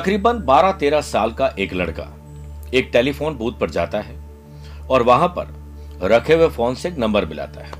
तकरीबन 0.00 0.38
12-13 0.40 1.02
साल 1.02 1.32
का 1.32 1.46
एक 1.58 1.72
लड़का 1.74 2.04
एक 2.74 2.88
टेलीफोन 2.92 3.34
बूथ 3.34 3.52
पर 3.52 3.70
जाता 3.70 4.00
है 4.00 4.14
और 4.90 5.02
वहाँ 5.02 5.28
पर 5.28 5.48
रखे 6.02 6.34
हुए 6.34 6.48
फ़ोन 6.48 6.74
से 6.74 6.88
एक 6.88 6.98
नंबर 6.98 7.24
मिलाता 7.26 7.64
है 7.64 7.72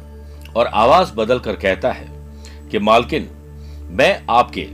और 0.56 0.66
आवाज़ 0.66 1.12
बदल 1.14 1.38
कर 1.38 1.56
कहता 1.56 1.92
है 1.92 2.06
कि, 2.70 2.78
मालकिन, 2.78 3.30
मैं 3.90 4.22
आपके 4.30 4.66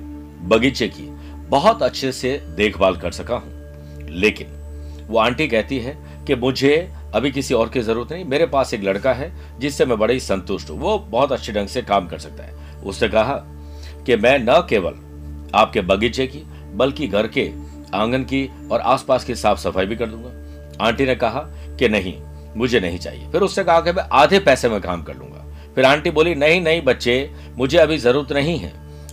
बगीचे 0.48 0.88
की 0.88 1.06
बहुत 1.48 1.82
अच्छे 1.82 2.12
से 2.12 2.36
देखभाल 2.56 2.96
कर 2.96 3.12
सका 3.12 3.36
हूँ, 3.36 4.08
लेकिन 4.10 5.06
वो 5.08 5.18
आंटी 5.18 5.48
कहती 5.48 5.78
है 5.78 5.96
कि 6.26 6.34
मुझे 6.34 6.74
अभी 7.14 7.30
किसी 7.30 7.54
और 7.54 7.68
की 7.68 7.80
ज़रूरत 7.80 8.12
नहीं, 8.12 8.24
मेरे 8.24 8.46
पास 8.46 8.74
एक 8.74 8.84
लड़का 8.84 9.12
है 9.12 9.32
जिससे 9.58 9.86
मैं 9.86 9.98
बड़े 9.98 10.14
ही 10.14 10.20
संतुष्ट 10.20 10.70
हूँ, 10.70 10.78
वो 10.78 10.98
बहुत 10.98 11.32
अच्छे 11.32 11.52
ढंग 11.52 11.68
से 11.68 11.82
काम 11.82 12.06
कर 12.06 12.18
सकता 12.18 12.44
है। 12.44 12.82
उसने 12.84 13.08
कहा 13.08 13.40
कि, 14.06 14.16
मैं 14.16 14.38
न 14.38 14.60
केवल 14.68 15.04
आपके 15.54 15.80
बगीचे 15.80 16.26
की 16.26 16.44
बल्कि 16.76 17.06
घर 17.06 17.26
के 17.26 17.50
आँगन 17.94 18.22
की 18.22 18.50
और 18.72 18.80
आसपास 18.80 19.24
की 19.24 19.34
साफ़ 19.34 19.58
सफ़ाई 19.58 19.86
भी 19.86 19.96
कर 19.96 20.06
दूँगा। 20.06 20.86
आंटी 20.86 21.06
ने 21.06 21.14
कहा 21.14 21.40
कि 21.78 21.88
नहीं, 21.88 22.14
मुझे 22.56 22.80
नहीं 22.80 22.98
चाहिए। 22.98 23.28
फिर 23.28 23.40
उससे 23.40 23.64
कहा 23.64 23.80
कि 23.80 23.92
मैं 23.92 24.02
आधे 24.12 24.38
पैसे 24.38 24.68
में 24.68 24.80
काम 24.80 25.02
कर 25.02 25.14
लूँगा। 25.14 25.44
फिर 25.74 25.84
आंटी 25.84 26.10
बोली, 26.10 26.34
नहीं 26.34 26.60
नहीं 26.60 26.82
बच्चे, 26.82 27.30
मुझे 27.56 27.78
अभी 27.78 27.98
ज़रूरत 27.98 28.32
नहीं 28.32 28.58
है। 28.58 28.72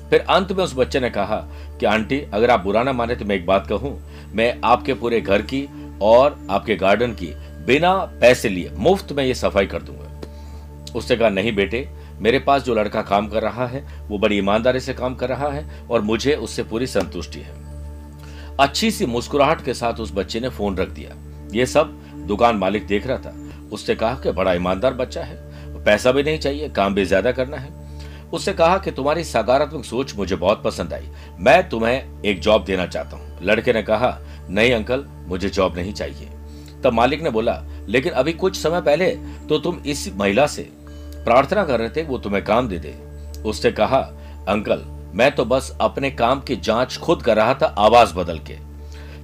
फिर 0.10 0.20
अंत 0.20 0.52
में 0.52 0.64
उस 0.64 0.76
बच्चे 0.78 1.00
ने 1.00 1.10
कहा 1.10 1.36
कि, 1.80 1.86
आंटी, 1.86 2.20
अगर 2.34 2.50
आप 2.50 2.60
बुरा 2.60 2.84
ना 2.84 2.94
माने 2.94 3.16
तो 3.16 3.26
मैं 3.26 3.36
एक 3.36 3.46
बात 3.46 3.68
कहूँ। 3.68 4.00
मैं 4.34 4.62
आपके 4.66 4.94
पूरे 4.94 5.22
घर 5.22 5.42
की 5.42 5.68
और 6.02 6.48
आपके 6.50 6.76
गार्डन 6.76 7.12
की 7.12 7.34
बिना 7.66 7.94
पैसे 7.94 8.50
लिए 8.50 8.72
मुफ़्त 8.78 9.12
में 9.12 9.24
ये 9.24 9.34
सफ़ाई 9.34 9.66
कर 9.66 9.82
दूँगा। 9.82 10.10
उसने 10.96 11.18
कहा, 11.18 11.30
नहीं 11.30 11.56
बेटे 11.56 11.90
मेरे 12.20 12.40
पास 12.40 12.64
जो 12.64 12.76
लड़का 12.76 13.02
काम 13.02 13.28
कर 13.28 13.42
रहा 13.42 13.68
है, 13.68 13.86
वो 14.08 14.18
बड़ी 14.18 14.38
ईमानदारी 14.38 14.80
से 14.80 14.94
काम 14.94 15.16
कर 15.16 15.30
रहा 15.30 15.50
है 15.50 15.68
और 15.90 16.02
मुझे 16.02 16.36
उससे 16.36 16.64
पूरी 16.64 16.88
संतुष्टि 16.88 17.40
है। 17.40 17.62
अच्छी 18.60 18.92
सी 18.92 19.06
मुस्कुराहट 19.06 19.64
के 19.66 19.74
साथ 19.74 20.00
उस 20.00 20.14
बच्चे 20.14 20.40
ने 20.40 20.50
फ़ोन 20.50 20.78
रख 20.78 20.90
दिया। 20.90 21.16
ये 21.54 21.66
सब 21.66 21.94
दुकान 22.28 22.56
मालिक 22.56 22.88
देख 22.88 23.08
रहा 23.08 23.18
था। 23.18 23.36
उससे 23.72 23.96
कहा 23.96 24.16
कि 24.16 24.32
बड़ा 24.32 24.54
ईमानदार 24.54 24.94
बच्चा 24.94 25.22
है, 25.22 25.38
पैसा 25.86 26.12
भी 26.12 26.24
नहीं 26.24 26.40
चाहिए, 26.40 26.70
काम 26.70 26.94
भी 26.96 27.06
ज़्यादा 27.06 27.32
करना 27.32 27.58
है। 27.58 27.72
उससे 28.34 28.54
कहा 28.54 28.78
कि 28.78 28.92
तुम्हारी 28.92 29.24
सकारात्मक 29.24 29.86
सोच 29.86 30.16
मुझे 30.16 30.36
बहुत 30.36 30.64
पसंद 30.64 30.94
आई। 30.94 31.10
मैं 31.40 31.70
तुम्हें 31.70 32.22
एक 32.24 32.40
जॉब 32.40 32.64
देना 32.66 32.86
चाहता 32.88 33.18
हूँ। 33.18 33.38
लड़के 33.42 33.74
ने 33.74 33.84
कहा, 33.84 34.18
नहीं 34.50 34.74
अंकल, 34.74 35.06
मुझे 35.28 35.50
जॉब 35.50 35.76
नहीं 35.78 35.94
चाहिए। 35.94 36.30
तब 36.84 36.94
मालिक 36.94 37.22
ने 37.22 37.30
बोला, 37.30 37.62
लेकिन 37.88 38.14
अभी 38.14 38.34
कुछ 38.34 38.58
समय 38.58 38.82
पहले 38.82 39.10
तो 39.50 39.58
तुम 39.60 39.80
इस 39.86 40.08
महिला 40.16 40.48
से 40.48 40.70
प्रार्थना 41.24 41.64
कर 41.64 41.80
रहे 41.80 41.90
थे, 41.90 42.04
वो 42.04 42.18
तुम्हें 42.18 42.44
काम 42.44 42.68
दे 42.68 42.80
दे। 42.80 42.94
उसने 43.46 43.72
कहा, 43.72 44.00
अंकल, 44.50 44.84
मैं 45.14 45.32
तो 45.32 45.46
बस 45.46 45.76
अपने 45.82 46.12
काम 46.12 46.40
की 46.42 46.56
जाँच 46.58 46.98
खुद 46.98 47.22
कर 47.22 47.36
रहा 47.36 47.54
था, 47.54 47.66
आवाज़ 47.68 48.14
बदल 48.14 48.40
के, 48.40 48.58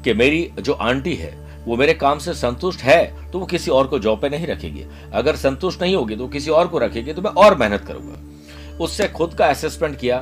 कि 0.03 0.13
मेरी 0.13 0.49
जो 0.59 0.73
आंटी 0.73 1.15
है, 1.15 1.37
वो 1.59 1.75
मेरे 1.77 1.93
काम 1.93 2.19
से 2.19 2.33
संतुष्ट 2.33 2.81
है 2.81 3.31
तो 3.31 3.39
वो 3.39 3.45
किसी 3.45 3.71
और 3.71 3.87
को 3.87 3.99
जॉब 3.99 4.21
पे 4.21 4.29
नहीं 4.29 4.47
रखेगी। 4.47 4.85
अगर 5.13 5.35
संतुष्ट 5.35 5.81
नहीं 5.81 5.95
होगी 5.95 6.15
तो 6.15 6.27
किसी 6.27 6.51
और 6.51 6.67
को 6.67 6.77
रखेगी 6.77 7.13
तो 7.13 7.21
मैं 7.21 7.31
और 7.33 7.57
मेहनत 7.57 7.81
करूँगा। 7.81 8.77
उससे 8.77 9.07
खुद 9.07 9.33
का 9.33 9.45
असेसमेंट 9.45 9.97
किया 9.99 10.17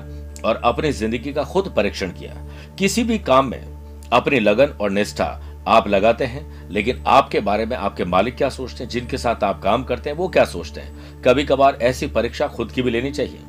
और 0.46 0.62
अपनी 0.64 0.92
ज़िंदगी 0.92 1.34
का 1.34 1.44
खुद 1.44 1.74
परीक्षण 1.76 2.12
किया। 2.12 2.34
किसी 2.80 3.04
भी 3.04 3.18
काम 3.20 3.50
में 3.50 4.10
अपनी 4.12 4.40
लगन 4.40 4.74
और 4.82 4.92
निष्ठा 4.92 5.26
आप 5.68 5.88
लगाते 5.88 6.26
हैं, 6.26 6.70
लेकिन 6.72 7.04
आपके 7.08 7.40
बारे 7.40 7.66
में 7.66 7.76
आपके 7.78 8.06
मालिक 8.06 8.36
क्या 8.36 8.50
सोचते 8.50 8.84
हैं, 8.84 8.90
जिनके 8.90 9.18
साथ 9.18 9.44
आप 9.44 9.62
काम 9.62 9.84
करते 9.84 10.10
हैं, 10.10 10.18
वो 10.18 10.28
क्या 10.28 10.46
सोचते 10.46 10.82
हैं? 10.82 11.22
कभी 11.22 11.44
कभार 11.44 11.78
ऐसी 11.82 12.08
परीक्षा 12.08 12.48
खुद 12.48 12.72
की 12.72 12.82
भी 12.82 12.92
लेनी 12.92 13.12
चाहिए। 13.12 13.40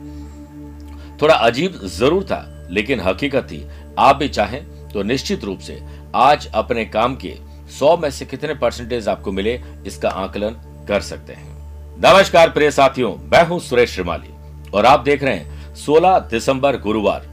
थोड़ा 1.22 1.34
अजीब 1.34 1.80
ज़रूर 1.88 2.24
था, 2.24 2.66
लेकिन 2.70 3.00
हकीकत 3.00 3.42
थी, 3.42 3.66
आप 3.98 4.16
भी 4.16 4.28
चाहें 4.28 4.62
तो 4.88 5.02
निश्चित 5.02 5.44
रूप 5.44 5.58
से 5.58 5.80
आज 6.16 6.46
अपने 6.54 6.84
काम 6.84 7.14
के 7.16 7.34
सौ 7.78 7.96
में 7.96 8.10
से 8.10 8.24
कितने 8.24 8.54
परसेंटेज 8.54 9.08
आपको 9.08 9.32
मिले, 9.32 9.60
इसका 9.86 10.08
आकलन 10.08 10.56
कर 10.88 11.00
सकते 11.00 11.32
हैं। 11.32 11.56
नमस्कार 11.98 12.50
प्रिय 12.50 12.70
साथियों, 12.70 13.14
मैं 13.24 13.44
हूँ 13.46 13.58
सुरेश 13.60 13.94
श्रीमाली, 13.94 14.30
और 14.74 14.86
आप 14.86 15.00
देख 15.00 15.22
रहे 15.22 15.34
हैं 15.34 15.74
16 15.76 16.18
दिसंबर 16.30 16.76
गुरुवार, 16.76 17.26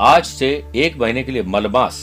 आज 0.00 0.24
से 0.24 0.48
एक 0.76 0.96
महीने 0.96 1.22
के 1.22 1.32
लिए 1.32 1.42
मलमास 1.44 2.00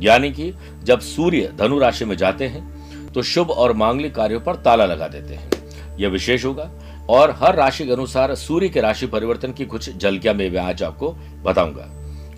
यानी 0.00 0.30
कि 0.30 0.52
जब 0.84 1.00
सूर्य 1.00 1.52
धनु 1.56 1.78
राशि 1.78 2.04
में 2.04 2.16
जाते 2.16 2.46
हैं 2.46 3.12
तो 3.12 3.22
शुभ 3.22 3.50
और 3.50 3.72
मांगलिक 3.72 4.14
कार्यों 4.14 4.40
पर 4.40 4.56
ताला 4.56 4.84
लगा 4.84 5.08
देते 5.08 5.34
हैं। 5.34 5.96
यह 5.98 6.08
विशेष 6.08 6.44
होगा। 6.44 6.70
और 7.10 7.30
हर 7.30 7.54
राशि 7.54 7.84
के 7.84 7.92
अनुसार 7.92 8.34
सूर्य 8.34 8.68
के 8.68 8.80
राशि 8.80 9.06
परिवर्तन 9.06 9.52
की 9.52 9.64
कुछ 9.64 9.96
झलकियाँ 9.96 10.34
मैं 10.34 10.56
आज 10.56 10.82
आपको 10.82 11.10
बताऊँगा। 11.42 11.90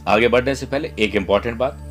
आगे 0.08 0.28
बढ़ने 0.28 0.54
से 0.54 0.66
पहले 0.66 0.92
एक 0.98 1.14
इंपॉर्टेंट 1.14 1.56
बात। 1.56 1.88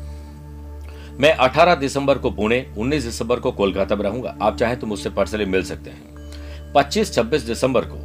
मैं 1.20 1.34
18 1.36 1.74
दिसंबर 1.74 2.18
को 2.18 2.30
पुणे 2.30 2.66
19 2.78 3.04
दिसंबर 3.04 3.40
को 3.40 3.52
कोलकाता 3.52 3.96
में 3.96 4.02
रहूँगा। 4.02 4.36
आप 4.42 4.56
चाहें 4.56 4.78
तो 4.78 4.86
मुझसे 4.86 5.10
पर्सनली 5.10 5.44
मिल 5.44 5.62
सकते 5.62 5.90
हैं। 5.90 6.72
25-26 6.72 7.42
दिसंबर 7.42 7.84
को 7.84 7.98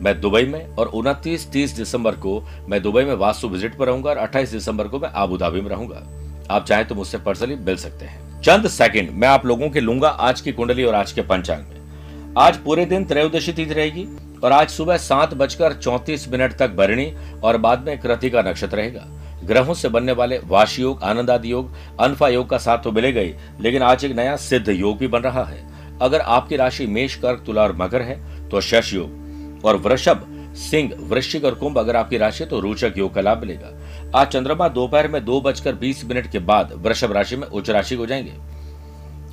मैं 0.00 0.20
दुबई 0.20 0.44
में 0.44 0.74
और 0.76 0.88
29-30 0.88 1.76
दिसंबर 1.76 2.16
को 2.16 2.40
मैं 2.68 2.82
दुबई 2.82 3.04
में 3.04 3.14
वास्तु 3.14 3.48
विज़िट 3.48 3.76
पर 3.78 3.86
रहूँगा 3.86 4.10
और 4.10 4.18
28 4.18 4.52
दिसंबर 4.52 4.88
को 4.88 4.98
मैं 4.98 5.08
आबू 5.08 5.36
धाबी 5.36 5.60
में 5.60 5.70
रहूँगा। 5.70 6.02
आप 6.50 6.64
चाहें 6.64 6.86
तो 6.88 6.94
मुझसे 6.94 7.18
पर्सनली 7.18 7.54
मिल 7.56 7.76
सकते 7.76 8.04
हैं। 8.04 8.40
चंद 8.42 8.68
सेकंड 8.68 9.10
मैं 9.10 9.28
आप 9.28 9.46
लोगों 9.46 9.68
के 9.70 9.80
लूँगा 9.80 10.08
आज 10.08 10.40
की 10.40 10.52
कुंडली 10.52 10.84
और 10.84 10.94
आज 10.94 11.12
के 11.12 11.22
पंचांग 11.22 11.62
में। 11.62 12.34
आज 12.38 12.56
पूरे 12.56 12.84
दिन 12.86 13.04
त्रयोदशी 13.04 13.52
तिथि 13.52 13.74
रहेगी 13.74 14.06
और 14.44 14.52
आज 14.52 14.68
सुबह 14.68 14.96
सात 14.96 15.34
बजकर 15.34 15.72
चौतीस 15.72 16.28
मिनट 16.28 16.52
तक 16.52 16.70
भरणी 16.70 17.12
और 17.44 17.56
बाद 17.56 17.86
में 17.86 17.98
कृतिका 17.98 18.42
नक्षत्र 18.42 18.76
रहेगा। 18.76 19.06
ग्रहों 19.44 19.74
से 19.74 19.88
बनने 19.88 20.12
वाले 20.12 20.38
वाश 20.38 20.78
योग 20.78 21.02
आनंद 21.02 21.30
आदि 21.30 21.52
योग, 21.52 21.70
अनफा 22.00 22.28
योग 22.28 22.48
का 22.50 22.58
साथ 22.58 22.78
तो 22.78 22.92
मिलेगा 22.92 23.20
ही 23.20 23.34
लेकिन 23.60 23.82
आज 23.82 24.04
एक 24.04 24.16
नया 24.16 24.36
सिद्ध 24.36 24.68
योग 24.68 24.98
भी 24.98 25.06
बन 25.06 25.20
रहा 25.20 25.44
है। 25.44 25.64
अगर 26.00 26.20
आपकी 26.20 26.56
राशि 26.56 26.86
मेष, 26.86 27.14
कर्क, 27.14 27.42
तुला 27.46 27.62
और 27.62 27.76
मकर 27.76 28.02
है 28.02 28.48
तो 28.48 28.60
शश 28.60 28.92
योग। 28.94 29.62
और 29.64 29.76
वृषभ, 29.76 30.26
सिंह, 30.60 30.92
वृश्चिक 31.00 31.44
और 31.44 31.54
कुंभ 31.54 31.78
अगर 31.78 31.96
आपकी 31.96 32.18
राशि 32.18 32.44
है 32.44 32.50
तो 32.50 32.60
रोचक 32.60 32.94
योग 32.98 33.14
का 33.14 33.20
लाभ 33.20 33.40
मिलेगा। 33.40 33.70
आज 34.14 34.26
चंद्रमा 34.26 34.66
दोपहर 34.68 35.06
में 35.08 35.24
दो 35.24 35.40
बजकर 35.40 35.74
बीस 35.74 36.04
मिनट 36.04 36.30
के 36.30 36.38
बाद 36.38 36.72
वृषभ 36.76 37.12
राशि 37.12 37.36
में 37.36 37.46
उच्च 37.46 37.70
राशि 37.70 37.94
हो 37.94 38.06
जाएँगे। 38.06 38.32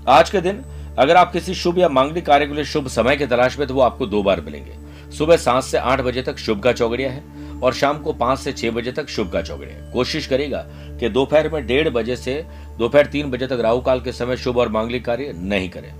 आज 0.07 0.29
के 0.29 0.41
दिन, 0.41 0.61
अगर 0.99 1.15
आप 1.15 1.31
किसी 1.33 1.53
शुभ 1.53 1.79
या 1.79 1.89
मांगलिक 1.89 2.25
कार्य 2.25 2.47
के 2.47 2.53
लिए 2.53 2.63
शुभ 2.63 2.87
समय 2.87 3.17
की 3.17 3.25
तलाश 3.25 3.57
में 3.59 3.67
तो 3.67 3.73
वो 3.73 3.81
आपको 3.81 4.05
दो 4.05 4.23
बार 4.23 4.41
मिलेंगे। 4.41 4.75
सुबह 5.17 5.37
सात 5.37 5.63
से 5.63 5.77
आठ 5.77 6.01
बजे 6.01 6.21
तक 6.21 6.37
शुभ 6.37 6.59
का 6.59 6.73
चौगड़िया 6.73 7.11
है 7.11 7.23
और 7.59 7.73
शाम 7.73 7.97
को 7.97 8.13
पाँच 8.13 8.39
से 8.39 8.51
छह 8.51 8.71
बजे 8.71 8.91
तक 8.91 9.09
शुभ 9.09 9.31
का 9.31 9.41
चौगड़िया 9.41 9.91
कोशिश 9.91 10.27
करेगा 10.27 10.63
कि 10.99 11.09
दोपहर 11.09 11.49
में 11.49 11.65
डेढ़ 11.67 11.89
बजे 11.89 12.15
से 12.15 12.45
दोपहर 12.77 13.05
तीन 13.05 13.31
बजे 13.31 13.47
तक 13.47 13.59
राहु 13.61 13.81
काल 13.81 14.01
के 14.01 14.11
समय 14.11 14.37
शुभ 14.37 14.57
और 14.57 14.69
मांगलिक 14.69 15.05
कार्य 15.05 15.33
नहीं 15.35 15.69
करें। 15.69 15.93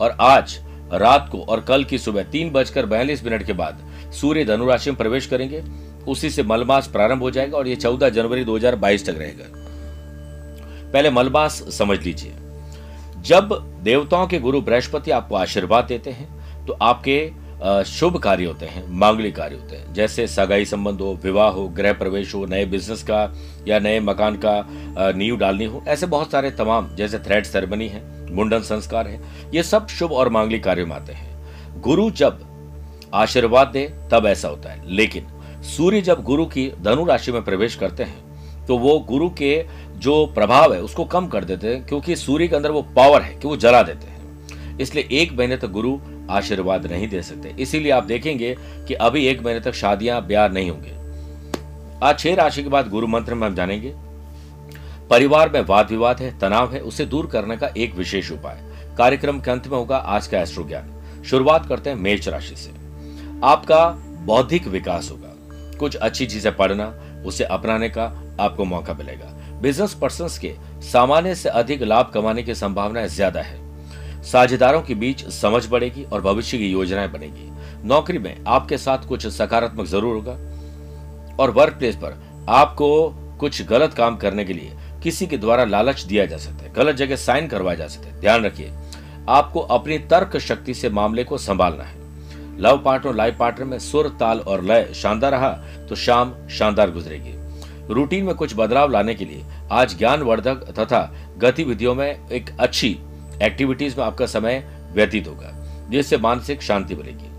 और 0.00 0.16
आज 0.20 0.58
रात 0.92 1.28
को 1.32 1.40
और 1.40 1.60
कल 1.60 1.84
की 1.84 1.98
सुबह 1.98 2.22
तीन 2.22 2.50
बजकर 2.50 2.86
बयालीस 2.86 3.24
मिनट 3.24 3.46
के 3.46 3.52
बाद 3.52 3.78
सूर्य 4.12 4.44
धनुराशि 4.44 4.90
में 4.90 4.96
प्रवेश 4.96 5.26
करेंगे। 5.26 5.62
उसी 6.08 6.30
से 6.30 6.42
मलमास 6.42 6.86
प्रारंभ 6.86 7.22
हो 7.22 7.30
जाएगा 7.30 7.58
और 7.58 7.68
ये 7.68 7.76
चौदह 7.76 8.08
जनवरी 8.08 8.44
2022 8.44 9.06
तक 9.06 9.14
रहेगा। 9.18 9.44
पहले 10.92 11.10
मलमास 11.10 11.62
समझ 11.78 11.98
लीजिए। 12.00 12.32
जब 13.22 13.48
देवताओं 13.82 14.26
के 14.26 14.38
गुरु 14.38 14.60
बृहस्पति 14.60 15.10
आपको 15.10 15.34
आशीर्वाद 15.34 15.84
देते 15.84 16.10
हैं 16.10 16.66
तो 16.66 16.72
आपके 16.82 17.30
शुभ 17.86 18.16
कार्य 18.18 18.44
होते 18.44 18.66
हैं, 18.66 18.84
मांगलिक 18.90 19.34
कार्य 19.36 19.56
होते 19.56 19.76
हैं। 19.76 19.92
जैसे 19.94 20.26
सगाई 20.26 20.64
संबंध 20.64 21.00
हो, 21.00 21.12
विवाह 21.22 21.48
हो, 21.48 21.68
गृह 21.68 21.92
प्रवेश 21.92 22.34
हो, 22.34 22.44
नए 22.46 22.64
बिज़नेस 22.66 23.02
का 23.02 23.22
या 23.68 23.78
नए 23.78 24.00
मकान 24.00 24.36
का 24.44 25.12
नींव 25.16 25.36
डालनी 25.36 25.64
हो, 25.64 25.82
ऐसे 25.88 26.06
बहुत 26.06 26.30
सारे 26.30 26.50
तमाम, 26.52 26.94
जैसे 26.96 27.18
थ्रेड 27.18 27.44
सेरेमनी 27.44 27.88
है, 27.88 28.02
मुंडन 28.34 28.62
संस्कार 28.62 29.08
है, 29.08 29.20
ये 29.54 29.62
सब 29.62 29.86
शुभ 29.88 30.12
और 30.12 30.28
मांगलिक 30.28 30.64
कार्य 30.64 30.84
में 30.84 30.96
आते 30.96 31.12
हैं। 31.12 31.80
गुरु 31.82 32.10
जब 32.10 32.40
आशीर्वाद 33.14 33.68
दे, 33.68 33.86
तब 34.12 34.26
ऐसा 34.26 34.48
होता 34.48 34.70
है। 34.70 34.82
लेकिन 34.90 35.26
सूर्य 35.66 36.00
जब 36.00 36.22
गुरु 36.22 36.46
की 36.46 36.70
धनु 36.82 37.04
राशि 37.04 37.32
में 37.32 37.42
प्रवेश 37.44 37.74
करते 37.74 38.02
हैं 38.02 38.66
तो 38.66 38.76
वो 38.78 38.98
गुरु 38.98 39.28
के 39.30 39.64
जो 39.96 40.24
प्रभाव 40.26 40.72
है, 40.74 40.80
उसको 40.82 41.04
कम 41.04 41.26
कर 41.26 41.44
देते 41.44 41.68
हैं, 41.68 41.86
क्योंकि 41.86 42.16
सूर्य 42.16 42.46
के 42.48 42.56
अंदर 42.56 42.70
वो 42.70 42.82
पावर 42.96 43.22
है, 43.22 43.34
कि 43.34 43.48
वो 43.48 43.56
जला 43.56 43.82
देते 43.82 44.06
हैं। 44.06 44.78
इसलिए 44.78 45.08
एक 45.12 45.32
महीने 45.32 45.56
तक 45.56 45.70
गुरु 45.70 45.96
आशीर्वाद 46.30 46.86
नहीं 46.86 47.08
दे 47.08 47.22
सकते। 47.22 47.54
इसीलिए 47.60 47.92
आप 47.92 48.04
देखेंगे 48.04 48.54
कि 48.88 48.94
अभी 48.96 49.26
एक 49.26 49.42
महीने 49.42 49.60
तक 49.60 49.74
शादियाँ, 49.74 50.20
ब्याह 50.26 50.48
नहीं 50.48 50.70
होंगे। 50.70 50.92
आज 52.02 52.18
छह 52.18 52.34
राशि 52.34 52.62
के 52.62 52.68
बाद 52.68 52.88
गुरु 52.88 53.06
मंत्र 53.06 53.34
में 53.34 53.46
हम 53.46 53.54
जानेंगे, 53.54 53.92
परिवार 55.10 55.50
में 55.50 55.60
वाद 55.60 55.90
विवाद 55.90 56.20
है, 56.20 56.38
तनाव 56.38 56.72
है, 56.74 56.80
उसे 56.80 57.06
दूर 57.06 57.26
करने 57.26 57.56
का 57.56 57.70
एक 57.76 57.94
विशेष 57.94 58.30
उपाय। 58.32 58.62
कार्यक्रम 58.98 59.40
के 59.40 59.50
अंत 59.50 59.66
में 59.66 59.76
होगा 59.78 59.96
आज 59.96 60.26
का 60.26 60.40
एस्ट्रो 60.40 60.64
ज्ञान 60.64 61.22
शुरुआत 61.24 61.66
करते 61.66 61.90
हैं 61.90 61.96
मेष 61.96 62.28
राशि 62.28 62.56
से। 62.56 62.70
आपका 63.44 63.86
बौद्धिक 64.26 64.66
विकास 64.68 65.10
होगा। 65.10 65.32
कुछ 65.78 65.96
अच्छी 65.96 66.26
चीज़ें 66.26 66.54
पढ़ना, 66.56 66.86
उसे 67.26 67.44
अपनाने 67.44 67.88
का 67.88 68.04
आपको 68.40 68.64
मौका 68.64 68.94
मिलेगा। 68.94 69.32
बिज़नेस 69.62 69.94
पर्सन 69.94 70.28
के 70.40 70.54
सामान्य 70.82 71.34
से 71.34 71.48
अधिक 71.50 71.82
लाभ 71.82 72.10
कमाने 72.14 72.42
की 72.42 72.54
संभावना 72.54 73.06
ज़्यादा 73.06 73.40
है। 73.40 73.58
साझेदारों 74.24 74.82
के 74.82 74.94
बीच 74.94 75.24
समझ 75.30 75.66
बढ़ेगी 75.66 76.04
और 76.04 76.20
भविष्य 76.20 76.58
की 76.58 76.70
योजनाएँ 76.70 77.08
बनेगी। 77.08 77.50
नौकरी 77.88 78.18
में 78.18 78.36
आपके 78.46 78.78
साथ 78.78 79.06
कुछ 79.08 79.26
सकारात्मक 79.26 79.86
ज़रूर 79.86 80.14
होगा। 80.14 80.32
और 81.36 81.50
वर्क 81.50 81.74
प्लेस 81.74 81.96
पर 81.96 82.16
आपको 82.48 82.88
कुछ 83.40 83.62
गलत 83.62 83.94
काम 83.94 84.16
करने 84.16 84.44
के 84.44 84.52
लिए 84.52 84.72
किसी 85.02 85.26
के 85.26 85.38
द्वारा 85.38 85.64
लालच 85.64 86.02
दिया 86.02 86.24
जा 86.26 86.36
सकता 86.36 86.64
है। 86.64 86.72
गलत 86.72 86.96
जगह 86.96 87.16
साइन 87.16 87.48
करवाया 87.48 87.78
जा 87.78 87.86
सकता 87.86 88.08
है। 88.08 88.20
ध्यान 88.20 88.44
रखिए, 88.44 88.72
आपको 89.28 89.60
अपनी 89.60 89.98
तर्क 90.10 90.36
शक्ति 90.38 90.74
से 90.74 90.88
मामले 90.90 91.24
को 91.24 91.38
संभालना 91.38 91.84
है। 91.84 92.02
लव 92.60 92.78
पार्टनर 92.78 93.14
लाइफ 93.14 93.36
पार्टनर 93.38 93.64
में 93.64 93.78
सुर, 93.78 94.08
ताल 94.10 94.40
और 94.40 94.62
लय 94.64 94.88
शानदार 94.94 95.32
रहा 95.32 95.50
तो 95.88 95.94
शाम 95.96 96.34
शानदार 96.48 96.90
गुजरेगी। 96.90 97.34
रूटीन 97.94 98.24
में 98.24 98.34
कुछ 98.34 98.54
बदलाव 98.56 98.90
लाने 98.90 99.14
के 99.14 99.24
लिए 99.24 99.44
आज 99.72 99.96
ज्ञानवर्धक 99.98 100.64
तथा 100.78 101.10
गतिविधियों 101.38 101.94
में 101.94 102.28
एक 102.28 102.50
अच्छी 102.60 102.96
एक्टिविटीज़ 103.42 103.96
में 103.98 104.04
आपका 104.04 104.26
समय 104.26 104.62
व्यतीत 104.92 105.28
होगा, 105.28 105.52
जिससे 105.90 106.16
मानसिक 106.18 106.62
शांति 106.62 106.94
मिलेगी 106.94 107.32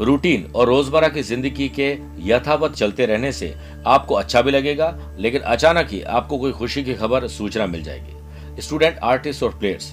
रूटीन 0.00 0.44
और 0.54 0.66
रोज़मर्रा 0.66 1.08
की 1.08 1.22
ज़िंदगी 1.22 1.68
के 1.70 1.90
यथावत 2.20 2.74
चलते 2.74 3.06
रहने 3.06 3.32
से 3.32 3.54
आपको 3.86 4.14
अच्छा 4.14 4.42
भी 4.42 4.50
लगेगा, 4.50 5.16
लेकिन 5.18 5.40
अचानक 5.42 5.88
ही 5.90 6.00
आपको 6.02 6.38
कोई 6.38 6.52
खुशी 6.52 6.82
की 6.84 6.94
खबर 6.94 7.26
सूचना 7.28 7.66
मिल 7.66 7.82
जाएगी। 7.82 8.62
स्टूडेंट, 8.62 8.98
आर्टिस्ट 8.98 9.42
और 9.42 9.58
प्लेयर्स, 9.58 9.92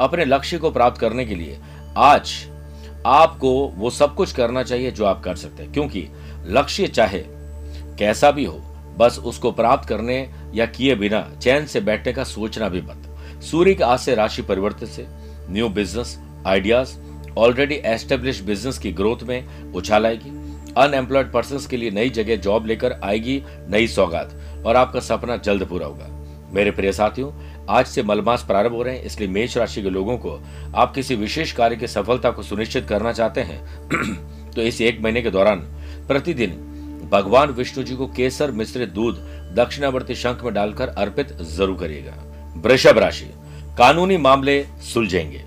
अपने 0.00 0.24
लक्ष्य 0.24 0.58
को 0.58 0.70
प्राप्त 0.70 1.00
करने 1.00 1.24
के 1.24 1.34
लिए 1.34 1.58
आज 1.98 2.32
आपको 3.06 3.52
वो 3.76 3.90
सब 3.90 4.14
कुछ 4.14 4.32
करना 4.32 4.62
चाहिए 4.62 4.90
जो 4.90 5.04
आप 5.04 5.22
कर 5.22 5.36
सकते 5.36 5.62
हैं, 5.62 5.72
क्योंकि 5.72 6.06
लक्ष्य 6.46 6.86
चाहे 6.88 7.22
कैसा 7.98 8.30
भी 8.30 8.44
हो, 8.44 8.60
बस 8.98 9.18
उसको 9.18 9.52
प्राप्त 9.52 9.88
करने 9.88 10.18
या 10.54 10.66
किए 10.66 10.94
बिना 10.94 11.26
चैन 11.42 11.66
से 11.66 11.80
बैठने 11.80 12.12
का 12.12 12.24
सोचना 12.24 12.68
भी 12.68 12.80
मत। 12.80 13.09
सूर्य 13.40 13.74
के 13.74 13.84
आज 13.84 13.98
से 13.98 14.14
राशि 14.14 14.42
परिवर्तन 14.42 14.86
से 14.86 15.06
new 15.50 15.68
business 15.68 16.18
ideas 16.46 16.90
already 17.38 17.74
establish 17.74 18.40
business 18.40 18.78
की 18.78 18.92
ग्रोथ 18.92 19.22
में 19.22 19.72
उछाल 19.72 20.06
आएगी। 20.06 20.30
अनएम्प्लॉयड 20.76 21.32
पर्सन 21.32 21.68
के 21.70 21.76
लिए 21.76 21.90
नई 21.90 22.10
जगह 22.10 22.36
जॉब 22.36 22.66
लेकर 22.66 22.92
आएगी 23.04 23.42
नई 23.68 23.86
सौगात 23.88 24.62
और 24.66 24.76
आपका 24.76 25.00
सपना 25.00 25.36
जल्द 25.36 25.66
पूरा 25.66 25.86
होगा। 25.86 26.06
मेरे 26.52 26.70
प्रिय 26.70 26.92
साथियों, 26.92 27.32
आज 27.68 27.86
से 27.86 28.02
मलमास 28.02 28.44
प्रारंभ 28.46 28.72
हो 28.72 28.82
रहे 28.82 28.96
हैं, 28.96 29.04
इसलिए 29.04 29.28
मेष 29.28 29.56
राशि 29.56 29.82
के 29.82 29.90
लोगों 29.90 30.18
को 30.18 30.38
आप 30.74 30.94
किसी 30.94 31.14
विशेष 31.14 31.52
कार्य 31.52 31.76
की 31.76 31.86
सफलता 31.86 32.30
को 32.30 32.42
सुनिश्चित 32.42 32.88
करना 32.88 33.12
चाहते 33.12 33.40
हैं। 33.40 34.50
तो 34.54 34.62
इस 34.62 34.80
एक 34.80 35.00
महीने 35.00 35.22
के 35.22 35.30
दौरान 35.30 35.60
प्रतिदिन 36.08 36.50
भगवान 37.12 37.50
विष्णु 37.50 37.84
जी 37.84 37.96
को 37.96 38.06
केसर 38.06 38.50
मिश्रित 38.50 38.88
दूध 38.88 39.16
दक्षिणावर्ती 39.54 40.14
शंख 40.14 40.44
में 40.44 40.54
डालकर 40.54 40.88
अर्पित 40.88 41.32
ज़रूर 41.42 41.78
करिएगा। 41.78 42.29
वृषभ 42.56 42.98
राशि, 42.98 43.30
कानूनी 43.78 44.16
मामले 44.18 44.62
सुलझेंगे। 44.84 45.42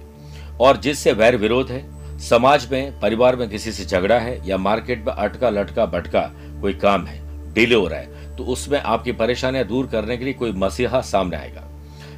और 0.60 0.78
जिससे 0.78 1.12
वैर 1.14 1.36
विरोध 1.38 1.72
है, 1.72 1.84
समाज 2.22 2.68
में, 2.72 3.00
परिवार 3.00 3.36
में 3.36 3.48
किसी 3.50 3.72
से 3.72 3.86
झगड़ा 3.86 4.20
है 4.20 4.40
या 4.48 4.58
मार्केट 4.60 5.06
में 5.06 5.14
अटका 5.14 5.50
लटका 5.50 5.86
भटका 5.88 6.22
कोई 6.62 6.74
काम 6.76 7.06
है 7.06 7.22
डिले 7.54 7.76
हो 7.76 7.88
रहा 7.88 8.00
है 8.00 8.36
तो 8.36 8.44
उसमें 8.46 8.80
आपकी 8.80 9.12
परेशानियाँ 9.14 9.66
दूर 9.66 9.88
करने 9.88 10.18
के 10.18 10.26
लिए 10.26 10.34
कोई 10.34 10.52
मसीहा 10.54 11.02
सामने 11.04 11.38
आएगा। 11.38 11.64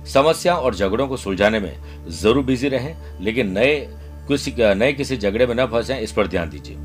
समस्या 0.06 0.56
और 0.56 0.76
झगड़ों 0.76 1.08
को 1.08 1.18
सुलझाने 1.18 1.60
में 1.60 1.76
ज़रूर 2.12 2.44
बिज़ी 2.46 2.70
रहें, 2.70 2.96
लेकिन 3.22 3.52
नए 3.52 3.76
किसी 4.28 4.54
नए 4.60 4.92
किसी 4.94 5.18
झगड़े 5.18 5.46
में 5.46 5.56
न 5.56 5.66
फंस 5.66 5.86
जाए 5.86 6.02
इस 6.02 6.12
पर 6.12 6.28
ध्यान 6.28 6.50
दीजिए। 6.50 6.78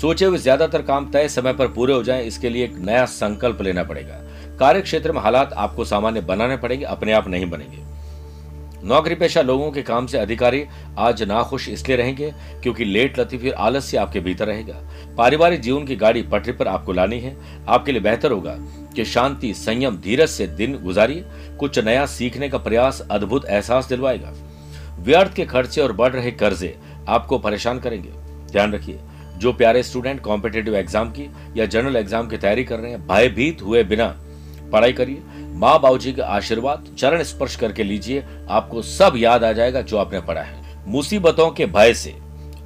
सोचे 0.00 0.24
हुए 0.24 0.38
ज़्यादातर 0.38 0.82
काम 0.82 1.10
तय 1.10 1.28
समय 1.28 1.52
पर 1.52 1.68
पूरे 1.68 1.94
हो 1.94 2.02
जाए, 2.02 2.24
इसके 2.24 2.50
लिए 2.50 2.64
एक 2.64 2.76
नया 2.80 3.04
संकल्प 3.06 3.62
लेना 3.62 3.82
पड़ेगा। 3.82 4.20
कार्य 4.60 4.80
क्षेत्र 4.82 5.12
में 5.12 5.20
हालात 5.20 5.52
आपको 5.52 5.84
सामान्य 5.84 6.20
बनाने 6.22 6.56
पड़ेंगे, 6.56 6.84
अपने 6.84 7.12
आप 7.12 7.28
नहीं 7.28 7.50
बनेंगे। 7.50 7.88
नौकरी 8.84 9.14
पेशा 9.14 9.42
लोगों 9.42 9.70
के 9.70 9.82
काम 9.82 10.06
से 10.06 10.18
अधिकारी 10.18 10.64
आज 10.98 11.22
नाखुश 11.22 11.68
इसलिए 11.68 11.96
रहेंगे 11.96 12.32
क्योंकि 12.62 12.84
लेट 12.84 13.18
लती 13.20 13.38
फिर 13.38 13.54
आलस्य 13.54 13.96
आपके 13.96 14.20
भीतर 14.20 14.46
रहेगा। 14.46 14.74
पारिवारिक 15.18 15.60
जीवन 15.60 15.84
की 15.86 15.96
गाड़ी 15.96 16.22
पटरी 16.22 16.52
पर 16.52 16.68
आपको 16.68 16.92
लानी 16.92 17.18
है। 17.20 17.36
आपके 17.68 17.92
लिए 17.92 18.00
बेहतर 18.00 18.32
होगा 18.32 18.56
कि 18.96 19.04
शांति, 19.04 19.52
संयम, 19.54 19.96
धीरज 19.96 20.28
से 20.28 20.46
दिन 20.46 20.78
गुजारिए। 20.82 21.24
कुछ 21.58 21.78
नया 21.78 22.06
सीखने 22.08 22.48
का 22.48 22.58
प्रयास 22.58 23.00
अद्भुत 23.10 23.46
एहसास 23.46 23.88
दिलवाएगा। 23.88 24.32
व्यर्थ 25.00 25.34
के 25.34 25.44
खर्चे 25.46 25.80
और 25.80 25.92
बढ़ 25.92 26.12
रहे 26.12 26.30
कर्जे 26.32 26.76
आपको 27.08 27.38
परेशान 27.38 27.78
करेंगे। 27.78 28.10
ध्यान 28.52 28.72
रखिए, 28.72 28.98
जो 29.36 29.52
प्यारे 29.52 29.82
स्टूडेंट 29.82 30.20
कॉम्पिटेटिव 30.20 30.76
एग्ज़ाम 30.76 31.10
की 31.10 31.30
या 31.56 31.66
जनरल 31.66 31.96
एग्ज़ाम 31.96 32.28
की 32.28 32.38
तैयारी 32.38 32.64
कर 32.64 32.78
रहे 32.78 32.90
हैं, 32.90 33.06
भयभीत 33.06 33.62
हुए 33.62 33.84
बिना 33.84 34.14
पढ़ाई 34.70 34.92
करिए। 34.92 35.22
माँ 35.52 35.78
बाबू 35.80 35.98
जी 35.98 36.12
का 36.12 36.26
आशीर्वाद, 36.26 36.86
चरण 36.98 37.22
स्पर्श 37.22 37.56
करके 37.56 37.84
लीजिए। 37.84 38.24
आपको 38.50 38.82
सब 38.82 39.14
याद 39.16 39.44
आ 39.44 39.52
जाएगा 39.52 39.80
जो 39.82 39.96
आपने 39.98 40.20
पढ़ा 40.20 40.42
है। 40.42 40.84
मुसीबतों 40.86 41.50
के 41.50 41.66
भय 41.66 41.94
से 41.94 42.14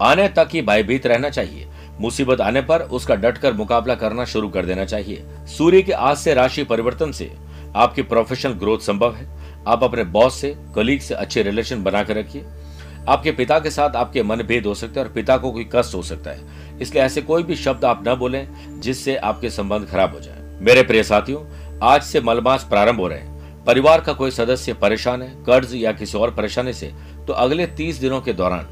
आने 0.02 0.28
तक 0.28 0.48
ही 0.52 0.62
भयभीत 0.62 1.06
रहना 1.06 1.30
चाहिए। 1.30 1.66
मुसीबत 2.00 2.40
आने 2.40 2.60
पर 2.62 2.82
उसका 2.82 3.14
डटकर 3.14 3.52
मुकाबला 3.52 3.94
करना 3.94 4.24
शुरू 4.24 4.48
कर 4.48 4.66
देना 4.66 4.84
चाहिए। 4.84 5.24
सूर्य 5.48 5.82
के 5.82 5.92
आज 5.92 6.16
से 6.16 6.34
राशि 6.34 6.64
परिवर्तन 6.64 7.12
से 7.12 7.30
आपकी 7.76 8.02
प्रोफेशनल 8.02 8.52
ग्रोथ 8.52 8.78
संभव 8.78 9.14
है। 9.14 9.26
आप 9.68 9.84
अपने 9.84 10.04
बॉस 10.04 10.40
से 10.40 10.54
कलीग 10.74 11.00
से 11.00 11.14
अच्छे 11.14 11.42
रिलेशन 11.42 11.82
बनाकर 11.82 12.16
रखिए। 12.16 12.44
आपके 13.08 13.32
पिता 13.32 13.58
के 13.58 13.70
साथ 13.70 13.96
आपके 13.96 14.22
मन 14.22 14.42
भेद 14.42 14.66
हो 14.66 14.74
सकते 14.74 15.00
हैं 15.00 15.06
और 15.06 15.12
पिता 15.12 15.36
को 15.36 15.50
कोई 15.52 15.68
कष्ट 15.74 15.94
हो 15.94 16.02
सकता 16.02 16.30
है। 16.30 16.78
इसलिए 16.80 17.02
ऐसे 17.02 17.22
कोई 17.22 17.42
भी 17.42 17.56
शब्द 17.56 17.84
आप 17.84 18.02
न 18.08 18.14
बोलें 18.14 18.80
जिससे 18.80 19.16
आपके 19.16 19.50
संबंध 19.50 19.86
खराब 19.86 20.14
हो 20.14 20.20
जाए। 20.20 20.42
मेरे 20.60 20.82
प्रिय 20.82 21.02
साथियों 21.02 21.40
आज 21.84 22.02
से 22.02 22.20
मलमास 22.20 22.64
प्रारंभ 22.64 22.96
हो 22.96 23.08
रहे 23.08 23.18
हैं। 23.18 23.64
परिवार 23.64 24.00
का 24.00 24.12
कोई 24.12 24.30
सदस्य 24.30 24.74
परेशान 24.74 25.22
है, 25.22 25.28
कर्ज 25.28 25.74
या 25.74 25.92
किसी 25.92 26.18
और 26.18 26.30
परेशानी 26.30 26.72
से 26.72 26.92
तो 27.26 27.32
अगले 27.32 27.66
तीस 27.66 27.96
दिनों 27.96 28.20
के 28.20 28.32
दौरान, 28.32 28.66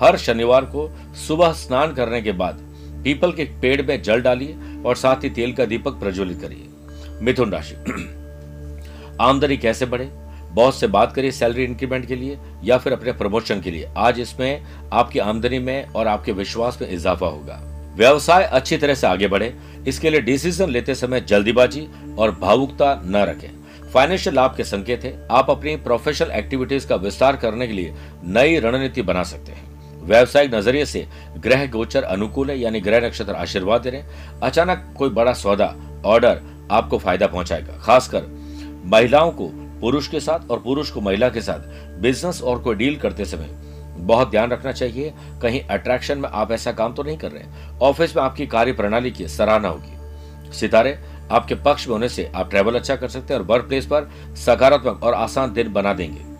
हर 0.00 0.16
शनिवार 0.16 0.64
को 0.64 0.90
सुबह 1.28 1.52
स्नान 1.52 1.94
करने 1.94 2.22
के 2.22 2.32
बाद, 2.32 2.58
पीपल 3.04 3.32
के 3.32 3.44
पेड़ 3.44 3.82
में 3.82 4.02
जल 4.02 4.20
डालिए 4.20 4.56
और 4.86 4.96
साथ 4.96 5.24
ही 5.24 5.30
तेल 5.30 5.52
का 5.52 5.64
दीपक 5.64 5.92
प्रज्वलित 5.92 6.40
करिए। 6.40 6.68
मिथुन 7.22 7.50
राशि। 7.50 7.74
आमदनी 9.20 9.56
कैसे 9.56 9.86
बढ़े? 9.86 10.10
बॉस 10.52 10.80
से 10.80 10.86
बात 10.86 11.12
करिए 11.12 11.30
सैलरी 11.30 11.64
इंक्रीमेंट 11.64 12.06
के 12.06 12.16
लिए 12.16 12.38
या 12.64 12.78
फिर 12.78 12.92
अपने 12.92 13.12
प्रमोशन 13.12 13.60
के 13.60 13.70
लिए। 13.70 13.88
आज 13.96 14.20
इसमें 14.20 14.62
आपकी 14.92 15.18
आमदनी 15.18 15.58
में 15.58 15.86
और 15.86 16.08
आपके 16.08 16.32
विश्वास 16.32 16.78
में 16.82 16.90
इजाफा 16.90 17.26
होगा। 17.26 17.73
व्यवसाय 17.96 18.44
अच्छी 18.44 18.76
तरह 18.76 18.94
से 18.94 19.06
आगे 19.06 19.28
बढ़े, 19.28 19.54
इसके 19.88 20.10
लिए 20.10 20.20
डिसीज़न 20.20 20.70
लेते 20.70 20.94
समय 20.94 21.20
जल्दीबाजी 21.20 21.86
और 22.18 22.30
भावुकता 22.32 22.94
न 23.04 23.24
रखें। 23.24 23.50
फाइनेंशियल 23.92 24.34
लाभ 24.36 24.54
के 24.56 24.64
संकेत 24.64 25.04
है। 25.04 25.26
आप 25.30 25.50
अपनी 25.50 25.76
प्रोफेशनल 25.78 26.30
एक्टिविटीज़ 26.30 26.86
का 26.86 26.96
विस्तार 26.96 27.36
करने 27.36 27.66
के 27.66 27.72
लिए 27.72 27.94
नई 28.24 28.58
रणनीति 28.58 29.02
बना 29.02 29.22
सकते 29.22 29.52
हैं। 29.52 30.02
व्यवसायिक 30.02 30.54
नज़रिए 30.54 30.84
से 30.86 31.06
ग्रह 31.38 31.66
गोचर 31.66 32.02
अनुकूल 32.02 32.50
है, 32.50 32.58
यानी 32.58 32.80
ग्रह 32.80 33.06
नक्षत्र 33.06 33.34
आशीर्वाद 33.34 33.80
दे 33.80 33.90
रहे 33.90 34.02
अचानक 34.42 34.94
कोई 34.98 35.10
बड़ा 35.10 35.32
सौदा 35.34 35.74
ऑर्डर 36.04 36.40
आपको 36.70 36.98
फ़ायदा 36.98 37.26
पहुंचाएगा, 37.26 37.78
खासकर 37.78 38.26
महिलाओं 38.84 39.30
को, 39.30 39.48
पुरुष 39.80 40.08
के 40.08 40.20
साथ 40.20 40.50
और 40.50 40.58
पुरुष 40.58 40.90
को 40.90 41.00
महिला 41.00 41.28
के 41.28 41.40
साथ। 41.40 42.00
बिज़नेस 42.00 42.42
और 42.42 42.58
कोई 42.58 42.74
डील 42.74 42.96
करते 42.96 43.24
समय 43.24 43.48
बहुत 43.96 44.30
ध्यान 44.30 44.50
रखना 44.50 44.72
चाहिए। 44.72 45.12
कहीं 45.42 45.60
अट्रैक्शन 45.62 46.18
में 46.18 46.28
आप 46.28 46.52
ऐसा 46.52 46.72
काम 46.72 46.94
तो 46.94 47.02
नहीं 47.02 47.16
कर 47.16 47.32
रहे 47.32 47.44
ऑफ़िस 47.82 48.16
में 48.16 48.22
आपकी 48.22 48.46
कार्य 48.46 48.72
प्रणाली 48.72 49.10
की 49.10 49.28
सराहना 49.28 49.68
होगी। 49.68 50.52
सितारे, 50.52 50.98
आपके 51.32 51.54
पक्ष 51.54 51.86
में 51.86 51.92
होने 51.92 52.08
से 52.08 52.30
आप 52.34 52.50
ट्रैवल 52.50 52.74
अच्छा 52.74 52.96
कर 52.96 53.08
सकते 53.08 53.34
हैं 53.34 53.40
और 53.40 53.46
वर्क 53.46 53.66
प्लेस 53.68 53.86
पर 53.86 54.10
सकारात्मक 54.36 55.02
और 55.02 55.14
आसान 55.14 55.52
दिन 55.52 55.72
बना 55.72 55.92
देंगे। 55.92 56.32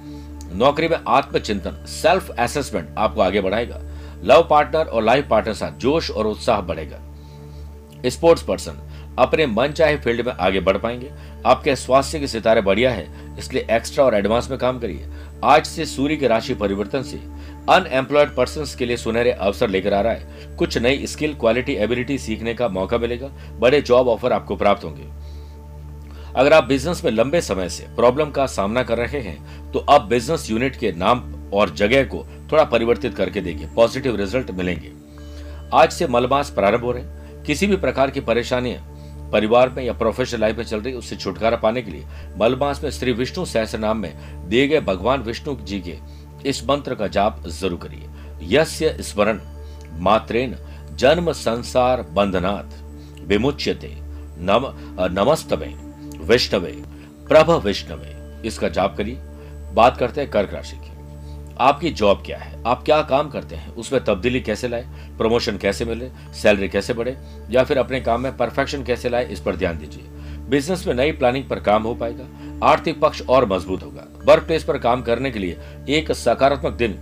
नौकरी 0.54 0.88
में 0.88 0.98
आत्मचिंतन 1.08 1.84
सेल्फ 1.88 2.30
एसेसमेंट 2.38 2.94
आपको 2.98 3.20
आगे 3.20 3.40
बढ़ाएगा। 3.40 3.80
लव 4.24 4.46
पार्टनर 4.50 4.84
और 4.84 5.02
लाइफ 5.02 5.28
पार्टनर 5.28 5.54
साथ 5.54 5.78
जोश 5.78 6.10
और 6.10 6.26
उत्साह 6.26 6.60
बढ़ेगा। 6.60 7.00
स्पोर्ट्स 8.06 8.42
पर्सन 8.42 8.80
अपने 9.18 9.46
मन 9.46 9.68
चाहे 9.68 9.96
फ़ील्ड 9.96 10.26
में 10.26 10.32
आगे 10.32 10.60
बढ़ 10.60 10.76
पाएँगे। 10.78 11.10
आपके 11.46 11.74
स्वास्थ्य 11.76 12.20
के 12.20 12.26
सितारे 12.26 12.60
बढ़िया 12.60 12.90
है, 12.90 13.06
इसलिए 13.38 13.66
एक्स्ट्रा 13.70 14.04
और 14.04 14.14
एडवांस 14.14 14.50
में 14.50 14.58
काम 14.58 14.78
करिए। 14.80 15.08
आज 15.44 15.66
से 15.66 15.86
सूर्य 15.86 16.16
की 16.16 16.26
राशि 16.26 16.54
परिवर्तन 16.54 17.02
से 17.02 17.20
अनएम्प्लॉयड 17.70 18.34
पर्सन 18.36 18.64
के 18.78 18.86
लिए 18.86 18.96
सुनहरे 18.96 19.30
अवसर 19.32 19.68
लेकर 19.68 19.94
आ 19.94 20.00
रहा 20.00 20.12
है। 20.12 20.56
कुछ 20.56 20.78
नई 20.78 21.06
स्किल 21.06 21.34
क्वालिटी 21.34 21.74
एबिलिटी 21.74 22.18
सीखने 22.18 22.54
का 22.54 22.68
मौका 22.68 22.98
मिलेगा। 22.98 23.28
बड़े 23.60 23.80
जॉब 23.80 24.08
ऑफ़र 24.08 24.32
आपको 24.32 24.56
प्राप्त 24.56 24.84
होंगे। 24.84 25.12
अगर 26.36 26.52
आप 26.52 26.64
बिज़नेस 26.64 27.04
में 27.04 27.10
लंबे 27.12 27.40
समय 27.40 27.68
से 27.68 27.86
प्रॉब्लम 27.96 28.30
का 28.30 28.46
सामना 28.46 28.82
कर 28.82 28.98
रहे 28.98 29.20
हैं 29.20 29.72
तो 29.72 29.78
अब 29.78 30.08
बिज़नेस 30.08 30.50
यूनिट 30.50 30.76
के 30.76 30.92
नाम 30.92 31.22
और 31.54 31.70
जगह 31.70 32.04
को 32.04 32.24
थोड़ा 32.52 32.64
परिवर्तित 32.64 33.14
करके 33.14 33.40
देखिए। 33.40 33.66
पॉजिटिव 33.66 34.16
रिज़ल्ट 34.16 34.50
मिलेंगे। 34.50 34.92
आज 35.74 35.92
से 35.92 36.06
मलमास 36.06 36.50
प्रारंभ 36.50 36.84
हो 36.84 36.92
रहे 36.92 37.42
किसी 37.46 37.66
भी 37.66 37.76
प्रकार 37.76 38.10
की 38.10 38.20
परेशानियाँ 38.20 39.30
परिवार 39.32 39.68
में 39.68 39.82
या 39.84 39.92
प्रोफेशनल 39.92 40.40
लाइफ 40.40 40.56
में 40.56 40.64
चल 40.64 40.80
रही, 40.80 40.92
उससे 40.94 41.16
छुटकारा 41.16 41.56
पाने 41.56 41.82
के 41.82 41.90
लिए 41.90 42.04
मलमास 42.38 42.82
में 42.84 42.90
श्री 42.90 43.12
विष्णु 43.12 43.44
सहस्र 43.44 43.78
नाम 43.78 43.98
में 43.98 44.48
दिए 44.48 44.66
गए 44.68 44.80
भगवान 44.80 45.22
विष्णु 45.22 45.56
जी 45.62 45.80
के 45.80 45.96
इस 46.46 46.64
मंत्र 46.68 46.94
का 46.94 47.06
जाप 47.06 47.46
ज़रूर 47.48 47.78
करिए। 47.78 48.08
यस्य 48.56 48.96
स्मरण 49.00 49.40
मात्रेन 49.92 50.56
जन्म 50.94 51.32
संसार 51.32 52.02
बंधनात् 52.02 53.22
विमुच्यते, 53.22 53.96
नम 54.38 54.72
नमस्तवे 55.20 55.74
वैष्णवे, 56.24 56.72
प्रभ 57.28 57.50
वैष्णवे। 57.50 58.42
इसका 58.48 58.68
जाप 58.68 58.96
करिए। 58.96 59.18
बात 59.72 59.96
करते 59.96 60.20
हैं 60.20 60.30
कर्क 60.30 60.54
राशि 60.54 60.76
की। 60.76 60.92
आपकी 61.60 61.90
जॉब 61.90 62.22
क्या 62.26 62.38
है? 62.38 62.62
आप 62.66 62.82
क्या 62.84 63.02
काम 63.02 63.30
करते 63.30 63.54
हैं? 63.54 63.74
उसमें 63.74 64.04
तब्दीली 64.04 64.40
कैसे 64.40 64.68
लाए? 64.68 64.82
प्रमोशन 65.18 65.56
कैसे 65.56 65.84
मिले? 65.84 66.10
सैलरी 66.34 66.68
कैसे 66.68 66.92
बढ़े? 66.92 67.16
या 67.50 67.64
फिर 67.64 67.78
अपने 67.78 68.00
काम 68.00 68.20
में 68.20 68.36
परफेक्शन 68.36 68.84
कैसे 68.84 69.08
लाए? 69.08 69.26
इस 69.26 69.40
पर 69.40 69.56
ध्यान 69.56 69.78
दीजिए। 69.78 70.04
बिज़नेस 70.48 70.86
में 70.86 70.94
नई 70.94 71.12
प्लानिंग 71.12 71.48
पर 71.48 71.60
काम 71.60 71.82
हो 71.82 71.94
पाएगा। 71.94 72.24
आर्थिक 72.66 73.00
पक्ष 73.00 73.22
और 73.22 73.46
मज़बूत 73.46 73.82
होगा। 73.82 74.13
वर्क 74.24 74.42
प्लेस 74.42 74.64
पर 74.64 74.78
काम 74.78 75.02
करने 75.02 75.30
के 75.30 75.38
लिए 75.38 75.58
एक 75.88 76.12
सकारात्मक 76.12 76.72
दिन 76.72 76.98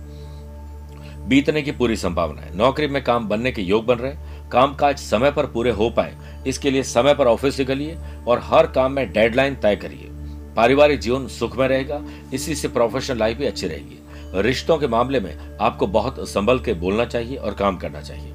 बीतने 1.27 1.61
की 1.61 1.71
पूरी 1.71 1.95
संभावना 1.95 2.41
है। 2.41 2.55
नौकरी 2.57 2.87
में 2.87 3.03
काम 3.03 3.27
बनने 3.27 3.51
के 3.51 3.61
योग 3.61 3.85
बन 3.85 3.95
रहे 3.95 4.31
कामकाज 4.51 4.97
समय 4.97 5.31
पर 5.31 5.45
पूरे 5.45 5.71
हो 5.71 5.89
पाए। 5.89 6.43
इसके 6.47 6.71
लिए 6.71 6.83
समय 6.83 7.13
पर 7.13 7.27
ऑफ़िस 7.27 7.59
निकलिए 7.59 7.97
और 8.27 8.39
हर 8.43 8.67
काम 8.67 8.91
में 8.91 9.11
डेडलाइन 9.13 9.55
तय 9.55 9.75
करिए। 9.75 10.09
पारिवारिक 10.55 10.99
जीवन 10.99 11.27
सुख 11.27 11.57
में 11.57 11.67
रहेगा। 11.67 12.01
इसी 12.33 12.55
से 12.55 12.67
प्रोफेशनल 12.67 13.17
लाइफ 13.17 13.37
भी 13.37 13.45
अच्छी 13.45 13.67
रहेगी। 13.67 13.99
रिश्तों 14.41 14.77
के 14.77 14.87
मामले 14.87 15.19
में 15.19 15.57
आपको 15.61 15.87
बहुत 15.87 16.19
संभल 16.29 16.59
के 16.59 16.73
बोलना 16.73 17.05
चाहिए 17.05 17.37
और 17.37 17.53
काम 17.53 17.77
करना 17.77 18.01
चाहिए। 18.01 18.31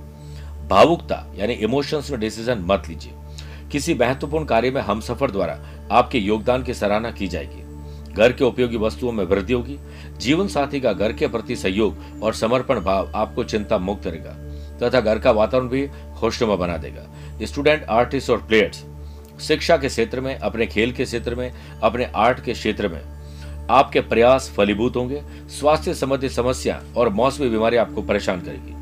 भावुकता 0.68 1.24
यानी 1.36 1.52
इमोशंस 1.52 2.10
में 2.10 2.20
डिसीज़न 2.20 2.64
मत 2.68 2.88
लीजिए। 2.88 3.12
किसी 3.72 3.94
महत्वपूर्ण 3.94 4.44
कार्य 4.44 4.70
में 4.70 4.80
हम 4.80 5.00
सफ़र 5.00 5.30
द्वारा 5.30 5.58
आपके 5.92 6.18
योगदान 6.18 6.62
की 6.62 6.74
सराहना 6.74 7.10
की 7.10 7.28
जाएगी। 7.28 7.62
घर 8.18 8.32
के 8.32 8.44
उपयोगी 8.44 8.76
वस्तुओं 8.76 9.12
में 9.12 9.24
वृद्धि 9.24 9.52
होगी। 9.52 9.78
जीवन 10.18 10.48
साथी 10.48 10.80
का 10.80 10.92
घर 10.92 11.12
के 11.12 11.26
प्रति 11.26 11.56
सहयोग 11.56 12.22
और 12.22 12.34
समर्पण 12.34 12.80
भाव 12.80 13.12
आपको 13.14 13.44
चिंता 13.44 13.78
मुक्त 13.78 14.04
करेगा, 14.04 14.30
तथा 14.80 15.00
घर 15.00 15.18
का 15.18 15.30
वातावरण 15.30 15.68
भी 15.68 15.86
खुशनुमा 16.20 16.56
बना 16.56 16.76
देगा। 16.76 17.46
स्टूडेंट, 17.46 17.84
आर्टिस्ट 17.84 18.30
और 18.30 18.38
प्लेयर्स, 18.38 18.84
शिक्षा 19.40 19.76
के 19.76 19.88
क्षेत्र 19.88 20.20
में, 20.20 20.34
अपने 20.36 20.66
खेल 20.66 20.92
के 20.92 21.04
क्षेत्र 21.04 21.34
में, 21.34 21.52
अपने 21.82 22.04
आर्ट 22.16 22.44
के 22.44 22.52
क्षेत्र 22.52 22.88
में 22.88 23.00
आपके 23.70 24.00
प्रयास 24.00 24.50
फलीभूत 24.56 24.96
होंगे। 24.96 25.22
स्वास्थ्य 25.50 25.94
संबंधी 25.94 26.28
समस्या 26.28 26.82
और 26.96 27.08
मौसमी 27.08 27.48
बीमारी 27.48 27.76
आपको 27.76 28.02
परेशान 28.02 28.40
करेगी। 28.40 28.74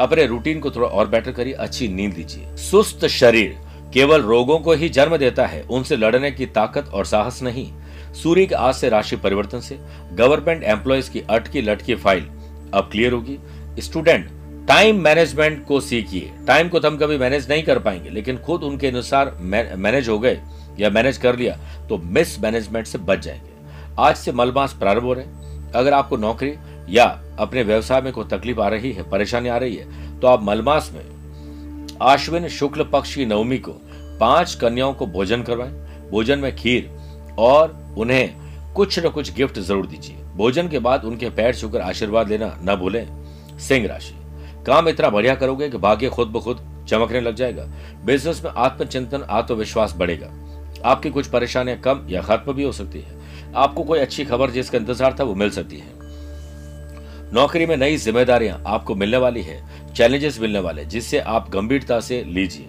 अपने 0.00 0.26
रूटीन 0.26 0.60
को 0.60 0.70
थोड़ा 0.70 0.88
और 0.88 1.08
बेटर 1.08 1.32
करिए, 1.32 1.52
अच्छी 1.52 1.88
नींद 1.88 2.16
लीजिए। 2.16 2.56
सुस्त 2.56 3.06
शरीर 3.06 3.56
केवल 3.94 4.22
रोगों 4.22 4.58
को 4.58 4.72
ही 4.72 4.88
जन्म 4.88 5.16
देता 5.16 5.46
है, 5.46 5.62
उनसे 5.62 5.96
लड़ने 5.96 6.30
की 6.30 6.46
ताकत 6.46 6.88
और 6.88 7.04
साहस 7.04 7.42
नहीं। 7.42 7.72
सूर्य 8.16 8.46
के 8.46 8.54
आज 8.54 8.74
से 8.74 8.88
राशि 8.88 9.16
परिवर्तन 9.16 9.60
से 9.60 9.78
गवर्नमेंट 10.12 10.62
एम्प्लॉयज़ 10.64 11.10
की 11.10 11.20
अटकी 11.20 11.62
लटकी 11.62 11.94
फ़ाइल 11.94 12.24
अब 12.74 12.88
क्लियर 12.92 13.12
होगी। 13.12 13.38
स्टूडेंट, 13.78 14.28
टाइम 14.68 15.00
मैनेजमेंट 15.00 15.64
को 15.66 15.80
सीखिए। 15.80 16.30
टाइम 16.46 16.68
को 16.68 16.78
तो 16.80 16.88
हम 16.88 16.96
कभी 16.98 17.18
मैनेज 17.18 17.48
नहीं 17.50 17.62
कर 17.62 17.78
पाएँगे, 17.78 18.10
लेकिन 18.10 18.38
खुद 18.38 18.62
उनके 18.62 18.86
अनुसार 18.86 19.36
मैनेज 19.40 20.08
हो 20.08 20.18
गए 20.18 20.40
या 20.78 20.90
मैनेज 20.90 21.18
कर 21.18 21.36
लिया 21.36 21.58
तो 21.88 21.98
मिस 21.98 22.38
मैनेजमेंट 22.40 22.86
से 22.86 22.98
बच 23.00 23.18
जाएँगे। 23.18 23.54
आज 23.98 24.16
से 24.16 24.32
मलमास 24.32 24.72
प्रारंभ 24.72 25.04
हो 25.04 25.12
रहे 25.12 25.24
अगर 25.74 25.92
आपको 25.92 26.16
नौकरी 26.16 26.54
या 26.88 27.04
अपने 27.38 27.62
व्यवसाय 27.62 28.00
में 28.00 28.12
कोई 28.12 28.24
तकलीफ़ 28.28 28.60
आ 28.60 28.68
रही 28.68 28.92
है, 28.92 29.10
परेशानी 29.10 29.48
आ 29.48 29.56
रही 29.56 29.76
है 29.76 30.20
तो 30.20 30.26
आप 30.26 30.42
मलमास 30.42 30.90
में 30.94 31.96
आश्विन 32.02 32.48
शुक्ल 32.50 32.84
पक्ष 32.84 33.14
की 33.14 33.26
नवमी 33.26 33.58
को 33.58 33.72
पाँच 34.20 34.54
कन्याओं 34.54 34.94
को 34.94 35.06
भोजन 35.06 35.42
करवाएँ। 35.42 35.70
भोजन 36.10 36.38
में 36.38 36.54
खीर 36.56 36.90
और 37.38 37.84
उन्हें 37.96 38.72
कुछ 38.74 38.98
न 38.98 39.08
कुछ 39.08 39.32
गिफ्ट 39.34 39.58
ज़रूर 39.58 39.86
दीजिए। 39.86 40.16
भोजन 40.36 40.68
के 40.68 40.78
बाद 40.78 41.04
उनके 41.04 41.30
पैर 41.30 41.54
छूकर 41.54 41.80
आशीर्वाद 41.80 42.28
लेना 42.28 42.56
न 42.62 42.76
भूलें। 42.76 43.58
सिंह 43.58 43.86
राशि। 43.86 44.14
काम 44.66 44.88
इतना 44.88 45.08
बढ़िया 45.10 45.34
करोगे 45.34 45.68
कि 45.68 45.78
भाग्य 45.78 46.08
खुद 46.08 46.28
ब 46.28 46.40
खुद 46.40 46.58
चमकने 46.88 47.20
लग 47.20 47.34
जाएगा। 47.34 47.64
बिज़नेस 48.04 48.44
में 48.44 48.50
आत्मचिंतन, 48.50 49.22
आत्मविश्वास 49.22 49.94
बढ़ेगा। 49.96 50.32
आपकी 50.84 51.10
कुछ 51.10 51.26
परेशानियाँ 51.26 51.78
कम 51.78 52.06
या 52.10 52.22
खत्म 52.22 52.52
भी 52.52 52.64
हो 52.64 52.72
सकती 52.72 53.00
है। 53.00 53.52
आपको 53.56 53.82
कोई 53.82 53.98
अच्छी 53.98 54.24
खबर 54.24 54.50
जिसका 54.50 54.78
इंतज़ार 54.78 55.16
था 55.20 55.24
वो 55.24 55.34
मिल 55.34 55.50
सकती 55.50 55.76
है। 55.76 55.94
नौकरी 57.32 57.66
में 57.66 57.76
नई 57.76 57.96
जिम्मेदारियाँ 57.96 58.62
आपको 58.66 58.94
मिलने 58.94 59.16
वाली 59.16 59.42
है। 59.42 59.60
चैलेंजेस 59.94 60.40
मिलने 60.40 60.58
वाले 60.58 60.84
जिससे 60.84 61.18
आप 61.18 61.50
गंभीरता 61.50 62.00
से 62.00 62.22
लीजिए। 62.24 62.68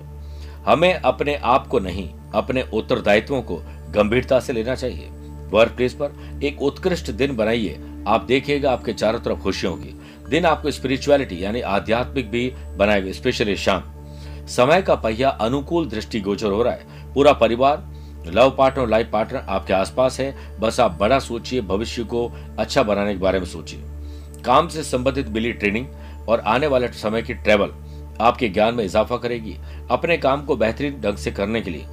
हमें 0.65 0.93
अपने 0.93 1.36
आप 1.36 1.67
को 1.67 1.79
नहीं, 1.79 2.10
अपने 2.36 2.63
उत्तरदायित्वों 2.74 3.41
को 3.41 3.62
गंभीरता 3.91 4.39
से 4.39 4.53
लेना 4.53 4.75
चाहिए। 4.75 5.10
वर्क 5.51 5.72
प्लेस 5.72 5.94
पर 5.94 6.39
एक 6.44 6.62
उत्कृष्ट 6.62 7.12
दिन 7.12 7.36
बनाइए। 7.36 7.79
आप 8.08 8.24
देखिएगा, 8.24 8.72
आपके 8.72 8.94
चारों 8.94 9.20
तरफ़ 9.20 9.39
खुशियों 9.39 9.75
की 9.75 10.00
दिन 10.29 10.46
आपको 10.46 10.72
स्पिरिचुअलिटी 10.72 11.44
यानी 11.44 11.62
आध्यात्मिक 11.62 12.29
भी 12.32 12.53
बनाएगा 12.77 13.12
स्पेशली 13.12 13.56
शाम। 13.56 13.84
समय 14.48 14.82
का 14.82 14.96
पहिया 14.96 15.29
अनुकूल 15.29 15.88
दृष्टि 15.89 16.20
गोचर 16.20 16.48
हो 16.48 16.63
रहा 16.63 16.74
है। 16.74 17.13
पूरा 17.13 17.34
परिवार 17.34 17.88
लव 18.27 18.56
पार्टनर 18.58 18.88
लाइफ 18.88 19.10
पार्टनर 19.13 19.39
आपके 19.39 19.74
आसपास 19.74 20.20
है। 20.20 20.60
बस 20.60 20.79
आप 20.79 20.98
बड़ा 21.00 21.20
सोचिए, 21.20 21.62
भविष्य 21.62 22.03
को 22.03 22.32
अच्छा 22.60 22.84
बनाने 22.84 23.13
के 23.13 23.20
बारे 23.20 23.39
में 23.39 23.46
सोचिए। 23.46 23.79
काम 24.46 24.67
से 24.67 24.84
संबंधित 24.84 25.29
मिली 25.29 25.51
ट्रेनिंग 25.53 25.88
और 26.29 26.39
आने 26.39 26.67
वाले 26.67 26.88
समय 26.88 27.22
की 27.22 27.34
ट्रेवल 27.34 27.72
आपके 28.22 28.50
ज्ञान 28.50 28.75
में 28.75 28.84
इजाफा 28.86 29.17
करेगी। 29.17 29.58
अपने 29.91 30.17
काम 30.17 30.46
को 30.46 30.56
बेहतरीन 30.56 31.01
ढंग 31.01 31.17
से 31.17 31.32
करने 31.32 31.62
के 31.62 31.72
लिए 31.72 31.86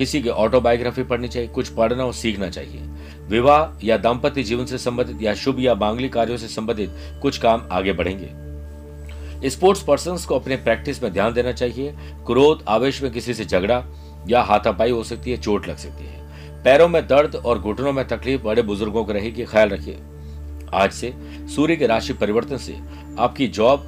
किसी 0.00 0.20
की 0.22 0.28
ऑटोबायोग्राफी 0.28 1.02
पढ़नी 1.02 1.28
चाहिए, 1.28 1.48
कुछ 1.48 1.68
पढ़ना 1.68 2.04
और 2.04 2.12
सीखना 2.14 2.48
चाहिए। 2.48 2.80
विवाह 3.28 3.86
या 3.86 3.96
दाम्पत्य 3.98 4.42
जीवन 4.42 4.66
से 4.66 4.78
संबंधित 4.78 5.22
या 5.22 5.34
शुभ 5.34 5.60
या 5.60 5.74
मांगलिक 5.74 6.12
कार्यों 6.12 6.36
से 6.36 6.48
संबंधित 6.48 6.94
कुछ 7.22 7.38
काम 7.38 7.68
आगे 7.72 7.92
बढ़ेंगे। 7.92 9.50
स्पोर्ट्स 9.50 9.82
पर्सन 9.82 10.16
को 10.28 10.34
अपने 10.34 10.56
प्रैक्टिस 10.56 11.02
में 11.02 11.12
ध्यान 11.12 11.32
देना 11.32 11.52
चाहिए। 11.52 11.92
क्रोध, 12.26 12.64
आवेश 12.68 13.02
में 13.02 13.12
किसी 13.12 13.34
से 13.34 13.44
झगड़ा 13.44 13.84
या 14.28 14.42
हाथापाई 14.42 14.90
हो 14.90 15.02
सकती 15.04 15.30
है, 15.30 15.36
चोट 15.36 15.68
लग 15.68 15.76
सकती 15.76 16.04
है। 16.04 16.62
पैरों 16.64 16.88
में 16.88 17.06
दर्द 17.06 17.36
और 17.36 17.58
घुटनों 17.58 17.92
में 17.92 18.06
तकलीफ़ 18.08 18.42
बड़े 18.42 18.62
बुज़ुर्गों 18.62 19.04
को 19.04 19.12
रहेगी, 19.12 19.44
ख्याल 19.44 19.68
रखिए। 19.68 19.98
आज 20.74 20.92
से 20.92 21.14
सूर्य 21.54 21.76
के 21.76 21.86
राशि 21.86 22.12
परिवर्तन 22.14 22.56
से 22.56 22.78
आपकी 23.18 23.48
जॉब 23.50 23.80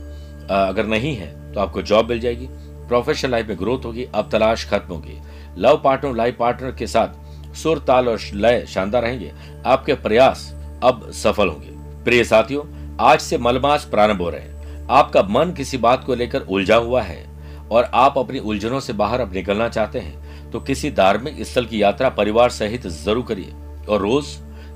अगर 0.50 0.87
नहीं 0.87 1.16
है 1.16 1.52
तो 1.52 1.61
आपको 1.61 1.83
जॉब 1.83 2.09
मिल 2.11 2.21
जाएगी। 2.21 2.49
प्रोफेशनल 2.88 3.31
लाइफ 3.31 3.47
में 3.49 3.59
ग्रोथ 3.59 3.85
होगी, 3.85 4.04
अब 4.04 4.28
तलाश 4.33 4.71
खत्म 4.71 4.95
होगी। 4.95 5.21
लव 5.59 5.80
पार्टनर 5.85 6.14
लाइफ 6.14 6.37
पार्टनर 6.38 6.73
के 6.73 6.87
साथ 6.87 7.54
सुर, 7.54 7.78
ताल 7.78 8.09
और 8.09 8.18
लय 8.35 8.64
शानदार 8.68 9.02
रहेंगे। 9.02 9.32
आपके 9.66 9.94
प्रयास 9.97 10.52
अब 10.82 11.11
सफल 11.14 11.49
होंगे। 11.49 11.71
प्रिय 12.04 12.25
साथियों, 12.25 12.64
आज 13.00 13.21
से 13.21 13.38
मलमास 13.38 13.85
प्रारंभ 13.85 14.23
हो 14.23 14.30
रहे 14.30 14.40
हैं। 14.40 14.87
आपका 14.90 15.23
मन 15.23 15.52
किसी 15.56 15.78
बात 15.78 16.04
को 16.04 16.14
लेकर 16.14 16.40
उलझा 16.40 16.76
हुआ 16.76 17.02
है 17.02 17.25
और 17.68 17.90
आप 17.94 18.18
अपनी 18.18 18.38
उलझनों 18.38 18.80
से 18.80 18.92
बाहर 18.92 19.21
अब 19.21 19.32
निकलना 19.35 19.68
चाहते 19.68 19.99
हैं 19.99 20.50
तो 20.50 20.61
किसी 20.61 20.90
धार्मिक 20.90 21.42
स्थल 21.42 21.66
की 21.66 21.82
यात्रा 21.82 22.09
परिवार 22.11 22.50
सहित 22.50 22.87
ज़रूर 22.87 23.25
करिए 23.28 23.52
और 23.88 24.00
रोज 24.00 24.26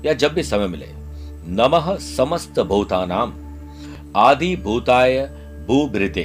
या 0.05 0.13
जब 0.13 0.33
भी 0.33 0.43
समय 0.43 0.67
मिले, 0.67 0.87
नमः 1.53 1.95
समस्त 1.97 2.59
भूतानाम। 2.61 3.33
आदि 4.17 4.55
भूताय 4.55 5.19
भूभृते, 5.67 6.23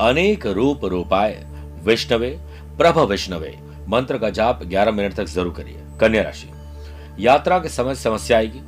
अनेक 0.00 0.46
रूप 0.48 0.84
रूपाय, 0.84 1.42
विष्णवे, 1.84 2.30
प्रभ 2.78 2.98
विष्णवे। 3.00 3.54
मंत्र 3.88 4.18
का 4.18 4.30
जाप 4.30 4.62
11 4.64 4.92
मिनट 4.92 5.14
तक 5.14 5.24
ज़रूर 5.24 5.52
करिए। 5.54 5.78
कन्या 6.00 6.22
राशि, 6.22 6.48
यात्रा 7.18 7.58
के 7.58 7.68
समय 7.68 7.94
समस्या 7.94 8.38
आएगी। 8.38 8.60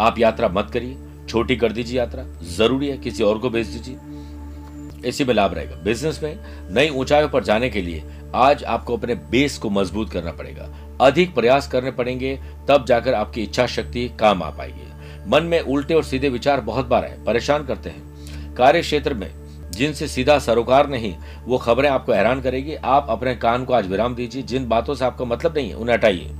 आप 0.00 0.18
यात्रा 0.18 0.48
मत 0.48 0.70
करिए। 0.72 0.96
छोटी 1.28 1.56
कर 1.56 1.72
दीजिए 1.72 1.98
यात्रा। 1.98 2.24
ज़रूरी 2.48 2.88
है 2.88 2.96
किसी 2.98 3.22
और 3.22 3.38
को 3.38 3.50
भेज 3.50 3.66
दीजिए। 3.66 5.08
इसी 5.08 5.24
में 5.24 5.34
लाभ 5.34 5.54
रहेगा। 5.54 5.76
बिज़नेस 5.76 6.22
में 6.22 6.38
नई 6.70 6.88
ऊंचाइयों 6.88 7.28
पर 7.28 7.44
जाने 7.44 7.68
के 7.70 7.82
लिए 7.82 8.02
आज 8.34 8.64
आपको 8.64 8.96
अपने 8.96 9.14
बेस 9.30 9.58
को 9.58 9.70
मज़बूत 9.70 10.10
करना 10.10 10.32
पड़ेगा। 10.32 10.68
अधिक 11.00 11.34
प्रयास 11.34 11.68
करने 11.68 11.90
पड़ेंगे, 11.90 12.34
तब 12.68 12.84
जाकर 12.84 13.14
आपकी 13.14 13.42
इच्छा 13.42 13.66
शक्ति 13.66 14.08
काम 14.20 14.42
आ 14.42 14.50
पाएगी। 14.50 14.86
मन 15.28 15.42
में 15.42 15.60
उल्टे 15.60 15.94
और 15.94 16.04
सीधे 16.04 16.28
विचार 16.28 16.60
बहुत 16.60 16.86
बार 16.86 17.04
है 17.04 17.24
परेशान 17.24 17.64
करते 17.66 17.90
हैं। 17.90 18.54
कार्य 18.54 18.80
क्षेत्र 18.80 19.14
में 19.14 19.30
जिनसे 19.78 20.08
सीधा 20.08 20.38
सरोकार 20.38 20.88
नहीं, 20.88 21.14
वो 21.44 21.58
खबरें 21.58 21.88
आपको 21.90 22.12
हैरान 22.12 22.40
करेगी। 22.40 22.74
आप 22.74 23.06
अपने 23.10 23.34
कान 23.36 23.64
को 23.64 23.72
आज 23.72 23.86
विराम 23.86 24.14
दीजिए। 24.14 24.42
जिन 24.42 24.68
बातों 24.68 24.94
से 24.94 25.04
आपका 25.04 25.24
मतलब 25.24 25.54
नहीं 25.56 25.68
है, 25.68 25.74
उन्हें 25.74 25.96
हटाइए। 25.96 26.30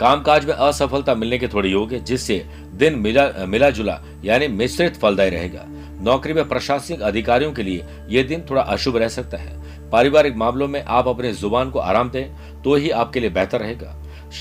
कामकाज 0.00 0.44
में 0.44 0.54
असफलता 0.54 1.14
मिलने 1.14 1.38
के 1.38 1.48
थोड़े 1.48 1.68
योग 1.68 1.92
है, 1.92 2.02
जिससे 2.04 2.44
दिन 2.74 2.94
मिला 2.94 3.28
मिला 3.46 3.70
जुला 3.70 4.00
यानी 4.24 4.48
मिश्रित 4.48 4.96
फलदायी 4.96 5.30
रहेगा। 5.30 5.64
नौकरी 6.00 6.32
में 6.32 6.48
प्रशासनिक 6.48 7.02
अधिकारियों 7.02 7.52
के 7.52 7.62
लिए 7.62 7.84
यह 8.08 8.22
दिन 8.22 8.42
थोड़ा 8.50 8.62
अशुभ 8.62 8.96
रह 8.96 9.08
सकता 9.08 9.38
है। 9.38 9.90
पारिवारिक 9.90 10.36
मामलों 10.36 10.68
में 10.68 10.82
आप 10.82 11.08
अपने 11.08 11.32
ज़ुबान 11.32 11.70
को 11.70 11.78
आराम 11.78 12.10
दें 12.10 12.62
तो 12.62 12.74
ही 12.74 12.90
आपके 12.92 13.20
लिए 13.20 13.30
बेहतर 13.30 13.60
रहेगा। 13.60 13.94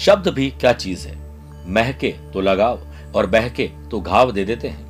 शब्द 0.06 0.28
भी 0.28 0.50
क्या 0.52 0.74
चीज़ 0.74 1.08
है? 1.08 1.18
महके 1.68 2.14
तो 2.34 2.42
लगाव, 2.42 2.80
और 3.16 3.26
बहके 3.26 3.70
तो 3.92 4.00
घाव 4.02 4.32
दे 4.32 4.46
देते 4.46 4.68
हैं। 4.68 4.83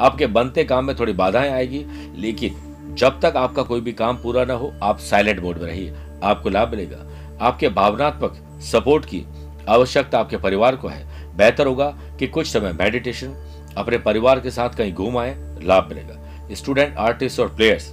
आपके 0.00 0.26
बनते 0.26 0.64
काम 0.64 0.84
में 0.84 0.96
थोड़ी 0.96 1.12
बाधाएँ 1.12 1.50
आएगी, 1.50 1.84
लेकिन 2.16 2.94
जब 2.94 3.20
तक 3.20 3.36
आपका 3.36 3.62
कोई 3.62 3.80
भी 3.80 3.92
काम 3.92 4.16
पूरा 4.16 4.44
ना 4.44 4.54
हो, 4.54 4.72
आप 4.82 4.98
साइलेंट 4.98 5.40
मोड 5.40 5.58
में 5.58 5.66
रहिए, 5.66 5.94
आपको 6.22 6.50
लाभ 6.50 6.70
मिलेगा। 6.70 7.04
आपके 7.40 7.68
भावनात्मक 7.68 8.60
सपोर्ट 8.62 9.04
की 9.04 9.24
आवश्यकता 9.68 10.18
आपके 10.18 10.36
परिवार 10.36 10.76
को 10.76 10.88
है। 10.88 11.36
बेहतर 11.36 11.66
होगा 11.66 11.88
कि 12.18 12.26
कुछ 12.26 12.46
समय 12.46 12.72
मेडिटेशन 12.72 13.34
अपने 13.76 13.98
परिवार 13.98 14.40
के 14.40 14.50
साथ 14.50 14.70
कहीं 14.70 14.92
घूम 14.92 15.18
आए, 15.18 15.34
लाभ 15.62 15.88
मिलेगा। 15.88 16.54
स्टूडेंट 16.54 16.96
आर्टिस्ट 16.96 17.40
और 17.40 17.48
प्लेयर्स 17.48 17.92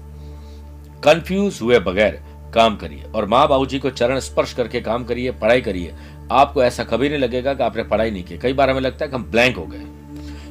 कंफ्यूज 1.03 1.59
हुए 1.61 1.79
बगैर 1.79 2.21
काम 2.55 2.75
करिए 2.75 3.03
और 3.15 3.25
माँ 3.25 3.47
बाबू 3.47 3.65
जी 3.65 3.79
को 3.79 3.89
चरण 3.89 4.19
स्पर्श 4.19 4.53
करके 4.53 4.81
काम 4.81 5.03
करिए, 5.03 5.31
पढ़ाई 5.31 5.61
करिए। 5.61 5.93
आपको 6.31 6.63
ऐसा 6.63 6.83
कभी 6.83 7.09
नहीं 7.09 7.19
लगेगा 7.19 7.53
कि 7.53 7.63
आपने 7.63 7.83
पढ़ाई 7.83 8.11
नहीं 8.11 8.23
की। 8.23 8.37
कई 8.37 8.53
बार 8.53 8.69
हमें 8.69 8.81
लगता 8.81 9.05
है 9.05 9.09
कि 9.11 9.15
हम 9.15 9.23
ब्लैंक 9.23 9.57
हो 9.57 9.65
गए। 9.65 9.85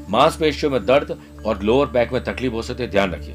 मांसपेशियों 0.09 0.73
में 0.73 0.85
दर्द 0.87 1.16
और 1.47 1.62
लोअर 1.62 1.87
बैक 1.87 2.12
में 2.12 2.23
तकलीफ़ 2.25 2.52
हो 2.52 2.62
सकती 2.62 2.82
है, 2.82 2.90
ध्यान 2.90 3.12
रखिए। 3.12 3.35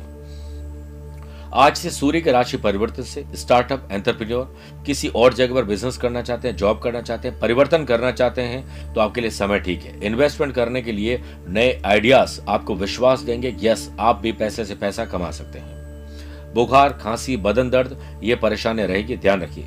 आज 1.56 1.78
से 1.78 1.90
सूर्य 1.90 2.20
के 2.22 2.32
राशि 2.32 2.58
परिवर्तन 2.58 3.04
से 3.04 3.24
स्टार्टअप 3.36 3.88
एंटरप्रेन्योर 3.92 4.84
किसी 4.86 5.08
और 5.08 5.34
जगह 5.34 5.56
पर 5.56 5.64
बिज़नेस 5.64 5.98
करना 5.98 6.22
चाहते 6.22 6.48
हैं 6.48 6.56
जॉब 6.56 6.80
करना 6.80 7.02
चाहते 7.02 7.28
हैं, 7.28 7.40
परिवर्तन 7.40 7.84
करना 7.84 8.12
चाहते 8.12 8.42
हैं 8.42 8.94
तो 8.94 9.02
आपके 9.02 9.22
लिए 9.22 9.30
समय 9.30 9.60
ठीक 9.60 9.84
है। 9.84 10.00
इन्वेस्टमेंट 10.02 10.54
करने 10.54 10.82
के 10.82 10.92
लिए 10.92 11.22
नए 11.48 11.82
आइडियाज़ 11.86 12.40
आपको 12.50 12.76
विश्वास 12.76 13.20
देंगे 13.20 13.56
यस 13.62 13.90
आप 14.00 14.20
भी 14.20 14.32
पैसे 14.32 14.66
से 14.66 14.76
पैसा 14.76 15.06
कमा 15.06 15.32
सकते 15.32 15.60
हैं। 15.60 16.54
बुखार, 16.54 16.94
खांसी, 16.94 17.38
बदन 17.38 17.70
दर्द, 17.70 17.98
ये 18.24 18.36
परेशानी 18.36 18.86
रहेगी, 18.86 19.18
ध्यान 19.18 19.42
रखिए। 19.42 19.66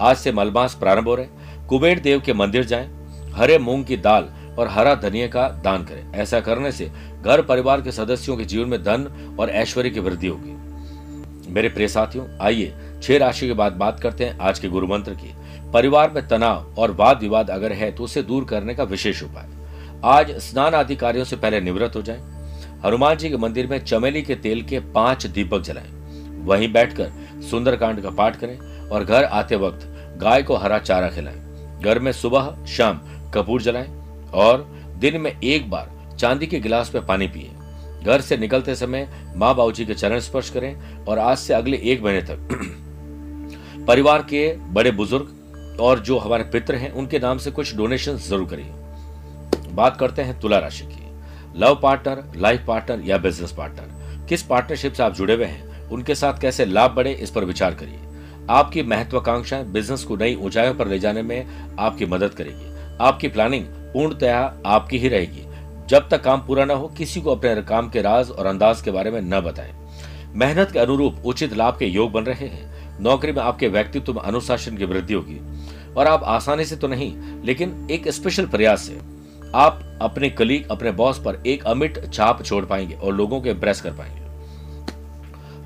आज 0.00 0.16
से 0.16 0.32
मलमास 0.32 0.74
प्रारंभ 0.74 1.08
हो 1.08 1.14
रहे 1.14 1.66
कुबेर 1.68 2.00
देव 2.00 2.20
के 2.20 2.32
मंदिर 2.32 2.64
जाएँ। 2.64 2.88
हरे 3.32 3.58
मूंग 3.58 3.84
की 3.84 3.96
दाल 3.96 4.28
और 4.58 4.68
हरा 4.68 4.94
धनिया 4.94 5.26
का 5.26 5.48
दान 5.64 5.84
करें। 5.84 6.12
ऐसा 6.12 6.40
करने 6.40 6.72
से 6.72 6.90
घर 7.22 7.42
परिवार 7.42 7.80
के 7.80 7.92
सदस्यों 7.92 8.36
के 8.36 8.44
जीवन 8.44 8.68
में 8.68 8.82
धन 8.82 9.36
और 9.40 9.50
ऐश्वर्य 9.50 9.90
की 9.90 10.00
वृद्धि 10.00 10.26
होगी। 10.26 11.52
मेरे 11.52 11.68
प्रिय 11.68 11.88
साथियों, 11.88 12.26
आइए 12.40 12.74
छह 13.02 13.18
राशि 13.18 13.46
के 13.46 13.52
बाद 13.52 13.72
बात 13.72 14.00
करते 14.00 14.24
हैं 14.24 14.38
आज 14.38 14.58
के 14.58 14.68
गुरु 14.68 14.86
मंत्र 14.86 15.14
की। 15.14 15.34
परिवार 15.72 16.10
में 16.10 16.26
तनाव 16.28 16.74
और 16.78 16.90
वाद 16.90 17.20
विवाद 17.20 17.50
अगर 17.50 17.72
है 17.72 17.90
तो 17.92 18.04
उसे 18.04 18.22
दूर 18.22 18.44
करने 18.44 18.74
का 18.74 18.84
विशेष 18.84 19.22
उपाय। 19.22 19.48
आज 20.04 20.30
स्नान 20.40 20.74
आदि 20.74 20.96
कार्यों 20.96 21.24
से 21.24 21.36
पहले 21.36 21.60
निवृत्त 21.60 21.96
हो 21.96 22.02
जाएँ। 22.02 22.20
हनुमान 22.84 23.16
जी 23.16 23.30
के 23.30 23.36
मंदिर 23.36 23.66
में 23.66 23.78
चमेली 23.78 24.22
के 24.22 24.34
तेल 24.34 24.62
के 24.62 24.80
पाँच 24.94 25.26
दीपक 25.26 25.60
जलाएँ। 25.60 25.90
वहीं 26.44 26.72
बैठकर 26.72 27.40
सुंदरकांड 27.50 28.02
का 28.02 28.10
पाठ 28.10 28.36
करें 28.36 28.58
और 28.88 29.04
घर 29.04 29.24
आते 29.24 29.56
वक्त 29.56 29.88
गाय 30.20 30.42
को 30.42 30.56
हरा 30.56 30.78
चारा 30.78 31.08
खिलाएँ। 31.08 31.80
घर 31.80 31.98
में 31.98 32.12
सुबह 32.12 32.54
शाम 32.66 33.00
कपूर 33.34 33.62
जलाएँ। 33.62 34.01
और 34.34 34.70
दिन 34.96 35.20
में 35.20 35.30
एक 35.40 35.70
बार 35.70 35.90
चांदी 36.18 36.46
के 36.46 36.60
गिलास 36.60 36.94
में 36.94 37.06
पानी 37.06 37.26
पिए। 37.26 37.50
घर 38.04 38.20
से 38.20 38.36
निकलते 38.36 38.74
समय 38.74 39.08
माँ 39.36 39.54
बाबू 39.54 39.72
जी 39.72 39.86
के 39.86 39.94
चरण 39.94 40.20
स्पर्श 40.20 40.50
करें 40.50 41.04
और 41.04 41.18
आज 41.18 41.38
से 41.38 41.54
अगले 41.54 41.76
एक 41.76 42.02
महीने 42.02 42.22
तक 42.22 43.84
परिवार 43.88 44.22
के 44.22 44.56
बड़े 44.56 44.90
बुज़ुर्ग 44.90 45.76
और 45.80 45.98
जो 45.98 46.18
हमारे 46.18 46.44
पित्र 46.44 46.74
हैं, 46.74 46.92
उनके 46.92 47.18
नाम 47.18 47.38
से 47.38 47.50
कुछ 47.50 47.76
डोनेशन 47.76 48.16
ज़रूर 48.16 48.48
करिए। 48.48 49.72
बात 49.74 49.96
करते 49.96 50.22
हैं 50.22 50.40
तुला 50.40 50.58
राशि 50.58 50.84
की। 50.84 51.60
लव 51.60 51.80
पार्टनर, 51.82 52.24
लाइफ 52.36 52.64
पार्टनर 52.66 53.06
या 53.06 53.18
बिज़नेस 53.18 53.52
पार्टनर, 53.52 54.26
किस 54.28 54.42
पार्टनरशिप 54.42 54.92
से 54.92 55.02
आप 55.02 55.14
जुड़े 55.14 55.34
हुए 55.34 55.44
हैं, 55.44 55.88
उनके 55.88 56.14
साथ 56.14 56.40
कैसे 56.40 56.64
लाभ 56.64 56.90
बढ़े, 56.90 57.12
इस 57.12 57.30
पर 57.30 57.44
विचार 57.44 57.74
करिए। 57.74 57.98
आपकी 58.50 58.82
महत्वाकांक्षाएँ 58.82 59.64
बिज़नेस 59.64 60.04
को 60.04 60.16
नई 60.16 60.34
ऊंचाइयों 60.34 60.74
पर 60.74 60.88
ले 60.88 60.98
जाने 60.98 61.22
में 61.22 61.46
आपकी 61.78 62.06
मदद 62.06 62.34
करेगी। 62.34 62.96
आपकी 63.00 63.28
प्लानिंग 63.28 63.64
पूर्णतया 63.92 64.54
आपकी 64.66 64.98
ही 64.98 65.08
रहेगी। 65.08 65.46
जब 65.88 66.08
तक 66.08 66.22
काम 66.22 66.40
पूरा 66.40 66.64
न 66.64 66.70
हो, 66.70 66.88
किसी 66.88 67.20
को 67.20 67.34
अपने 67.34 67.62
काम 67.62 67.88
के 67.88 68.02
राज 68.02 68.30
और 68.30 68.46
अंदाज 68.46 68.82
के 68.82 68.90
बारे 68.90 69.10
में 69.10 69.20
न 69.20 69.40
बताएँ। 69.40 69.72
मेहनत 70.34 70.70
के 70.70 70.78
अनुरूप 70.78 71.22
उचित 71.24 71.54
लाभ 71.54 71.76
के 71.78 71.86
योग 71.86 72.12
बन 72.12 72.22
रहे 72.22 72.46
हैं। 72.46 73.00
नौकरी 73.00 73.32
में 73.32 73.42
आपके 73.42 73.68
व्यक्तित्व 73.68 74.12
में 74.12 74.22
अनुशासन 74.22 74.76
की 74.76 74.84
वृद्धि 74.84 75.14
होगी। 75.14 75.40
और 75.94 76.06
आप 76.06 76.24
आसानी 76.24 76.64
से 76.64 76.76
तो 76.76 76.88
नहीं, 76.88 77.42
लेकिन 77.44 77.88
एक 77.90 78.08
स्पेशल 78.08 78.46
प्रयास 78.46 78.82
से। 78.82 78.98
आप 79.54 79.98
अपने 80.02 80.30
कलीग 80.30 80.68
अपने 80.70 80.90
बॉस 80.90 81.18
पर 81.18 81.42
एक 81.46 81.64
अमिट 81.64 82.12
छाप 82.12 82.42
छोड़ 82.42 82.64
पाएँगे 82.64 82.94
और 82.94 83.14
लोगों 83.14 83.40
को 83.40 83.48
इम्प्रेस 83.48 83.80
कर 83.80 83.90
पाएँगे। 83.90 84.22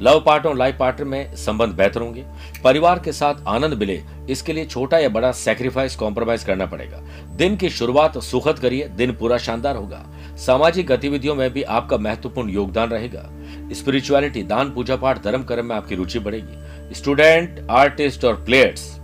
लव 0.03 0.21
पार्टनर 0.21 0.51
और 0.51 0.57
लाइफ 0.57 0.77
पार्टनर 0.79 1.07
में 1.07 1.37
संबंध 1.37 1.75
बेहतर 1.75 2.01
होंगे। 2.01 2.25
परिवार 2.65 2.99
के 2.99 3.13
साथ 3.13 3.35
आनंद 3.49 3.75
मिले, 3.75 4.03
इसके 4.31 4.53
लिए 4.53 4.65
छोटा 4.65 4.99
या 4.99 5.09
बड़ा 5.09 5.33
सेक्रीफाइस 5.33 5.97
कॉम्प्रोमाइज 5.97 6.45
करना 6.45 6.67
पड़ेगा। 6.67 7.01
दिन 7.37 7.57
की 7.57 7.69
शुरुआत 7.71 8.19
सुखद 8.19 8.59
करिए, 8.59 8.89
दिन 8.89 9.13
पूरा 9.13 9.39
शानदार 9.39 9.77
होगा। 9.77 10.05
सामाजिक 10.37 10.87
गतिविधियों 10.87 11.35
में 11.35 11.53
भी 11.53 11.63
आपका 11.63 11.97
महत्वपूर्ण 11.97 12.51
योगदान 12.51 12.89
रहेगा। 12.89 13.29
स्पिरिचुअलिटी 13.73 14.43
दान, 14.43 14.71
पूजा 14.71 14.97
पाठ, 14.97 15.23
धर्म, 15.25 15.43
कर्म 15.43 15.67
में 15.67 15.75
आपकी 15.77 15.95
रुचि 15.95 16.19
बढ़ेगी। 16.19 16.95
स्टूडेंट 16.95 17.67
आर्टिस्ट 17.71 18.25
और 18.25 18.35
प्लेयर्स 18.45 18.95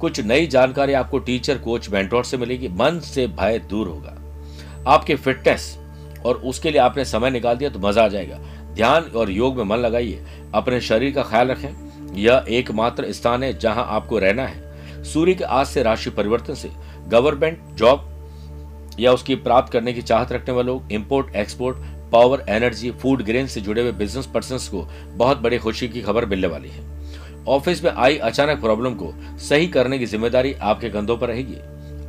कुछ 0.00 0.20
नई 0.20 0.46
जानकारी 0.46 0.92
आपको 0.92 1.18
टीचर 1.18 1.58
कोच 1.58 1.88
मेंटोर 1.90 2.24
से 2.24 2.36
मिलेगी। 2.36 2.68
मन 2.68 3.00
से 3.04 3.26
भय 3.26 3.58
दूर 3.70 3.88
होगा। 3.88 4.16
आपकी 4.86 5.14
फिटनेस 5.14 5.76
और 6.26 6.36
उसके 6.36 6.70
लिए 6.70 6.80
आपने 6.80 7.04
समय 7.04 7.30
निकाल 7.30 7.56
दिया 7.56 7.70
तो 7.70 7.78
मज़ा 7.78 8.04
आ 8.04 8.08
जाएगा। 8.08 8.38
ध्यान 8.74 9.10
और 9.16 9.30
योग 9.30 9.56
में 9.56 9.64
मन 9.64 9.76
लगाइए। 9.76 10.24
अपने 10.54 10.80
शरीर 10.80 11.12
का 11.14 11.22
ख्याल 11.22 11.48
रखें। 11.48 12.14
यह 12.14 12.44
एकमात्र 12.48 13.12
स्थान 13.12 13.42
है 13.42 13.58
जहाँ 13.58 13.86
आपको 13.88 14.18
रहना 14.18 14.46
है। 14.46 15.04
सूर्य 15.04 15.34
के 15.34 15.44
आज 15.44 15.66
से 15.66 15.82
राशि 15.82 16.10
परिवर्तन 16.10 16.54
से 16.54 16.70
गवर्नमेंट 17.08 17.58
जॉब 17.74 18.08
या 19.00 19.12
उसकी 19.12 19.34
प्राप्त 19.36 19.72
करने 19.72 19.92
की 19.92 20.02
चाहत 20.02 20.32
रखने 20.32 20.54
वाले 20.54 20.66
लोग 20.66 20.92
import 20.92 21.34
export 21.36 21.76
power 22.12 22.44
energy 22.48 22.90
food 22.92 23.22
grain 23.22 23.46
से 23.46 23.60
जुड़े 23.60 23.82
हुए 23.82 23.92
बिज़नेस 23.92 24.26
पर्सन 24.26 24.58
को 24.70 24.86
बहुत 25.16 25.38
बड़ी 25.38 25.58
खुशी 25.58 25.88
की 25.88 26.00
खबर 26.02 26.26
मिलने 26.26 26.46
वाली 26.46 26.68
है। 26.68 26.84
ऑफ़िस 27.48 27.82
में 27.84 27.90
आई 27.90 28.16
अचानक 28.18 28.60
प्रॉब्लम 28.60 28.94
को 28.94 29.12
सही 29.40 29.68
करने 29.68 29.98
की 29.98 30.06
ज़िम्मेदारी 30.06 30.52
आपके 30.52 30.90
कंधों 30.90 31.16
पर 31.18 31.28
रहेगी। 31.28 31.56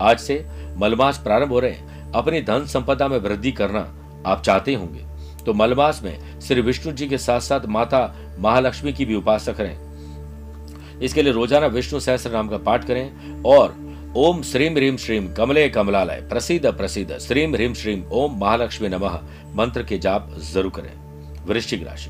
आज 0.01 0.19
से 0.19 0.45
मलमास 0.77 1.17
प्रारंभ 1.17 1.51
हो 1.51 1.59
रहे 1.59 1.71
हैं। 1.71 2.11
अपनी 2.11 2.41
धन 2.41 2.65
संपदा 2.65 3.07
में 3.07 3.17
वृद्धि 3.19 3.51
करना 3.51 3.79
आप 4.25 4.41
चाहते 4.41 4.73
होंगे। 4.73 5.05
तो 5.45 5.53
मलमास 5.53 6.01
में 6.03 6.39
श्री 6.41 6.61
विष्णु 6.61 6.91
जी 6.93 7.07
के 7.07 7.17
साथ 7.17 7.39
साथ 7.41 7.65
माता 7.67 8.03
महालक्ष्मी 8.39 8.93
की 8.93 9.05
भी 9.05 9.15
उपासना 9.15 9.53
करें 9.53 10.99
इसके 10.99 11.21
लिए 11.21 11.33
रोज़ाना 11.33 11.67
विष्णु 11.67 11.99
सहस्त्र 11.99 12.31
नाम 12.31 12.49
का 12.49 12.57
पाठ 12.59 12.85
करें 12.87 13.41
और 13.45 13.75
ओम 14.17 14.41
श्रीम 14.41 14.73
ह्रीम 14.73 14.97
श्रीम 14.97 15.33
कमले 15.33 15.69
कमलालय 15.69 16.15
प्रसिद्ध 16.29 16.65
प्रसिद्ध 16.65 17.17
श्रीम 17.17 17.53
ह्रीम 17.53 17.73
श्रीम 17.73 18.03
ओम 18.11 18.37
महालक्ष्मी 18.39 18.89
नमः। 18.89 19.19
मंत्र 19.55 19.83
के 19.83 19.97
जाप 19.97 20.35
ज़रूर 20.37 20.71
करें। 20.75 21.45
वृश्चिक 21.45 21.87
राशि। 21.87 22.09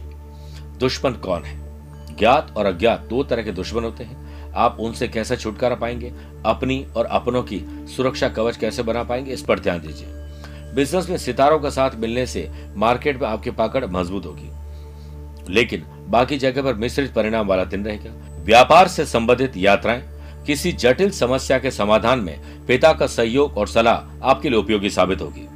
दुश्मन 0.80 1.12
कौन 1.12 1.44
है? 1.44 1.58
ज्ञात 2.16 2.54
और 2.58 2.66
अज्ञात 2.66 3.02
दो 3.02 3.24
तरह 3.24 3.44
के 3.44 3.52
दुश्मन 3.52 3.84
होते 3.84 4.04
हैं। 4.04 4.54
आप 4.54 4.78
उनसे 4.80 5.08
कैसे 5.08 5.38
छुटकारा 5.38 5.76
पाएँगे? 5.76 6.14
अपनी 6.46 6.86
और 6.98 7.06
अपनों 7.06 7.44
की 7.44 7.86
सुरक्षा 7.96 8.30
कवच 8.30 8.58
कैसे 8.58 8.84
बना 8.84 9.04
पाएँगे? 9.04 9.32
इस 9.32 9.42
पर 9.42 9.60
ध्यान 9.60 9.80
दीजिए। 9.80 10.08
बिज़नेस 10.76 11.10
में 11.10 11.18
सितारों 11.18 11.60
का 11.60 11.70
साथ 11.70 11.92
मिलने 11.96 12.26
से 12.26 12.52
मार्केट 12.76 13.22
में 13.22 13.28
आपकी 13.28 13.52
पकड़ 13.52 13.86
मज़बूत 13.86 14.26
होगी। 14.26 14.50
लेकिन 15.54 15.84
बाकी 16.08 16.38
जगह 16.38 16.62
पर 16.62 16.74
मिश्रित 16.74 17.14
परिणाम 17.14 17.48
वाला 17.48 17.64
दिन 17.64 17.86
रहेगा। 17.86 18.44
व्यापार 18.44 18.88
से 18.88 19.06
संबंधित 19.06 19.58
यात्राएँ 19.58 20.13
किसी 20.48 20.72
जटिल 20.72 21.12
समस्या 21.12 21.60
के 21.60 21.72
समाधान 21.72 22.20
में 22.20 22.66
पिता 22.66 22.94
का 22.94 23.08
सहयोग 23.08 23.58
और 23.58 23.68
सलाह 23.68 24.28
आपके 24.28 24.50
लिए 24.50 24.60
उपयोगी 24.60 24.90
साबित 24.90 25.22
होगी। 25.22 25.48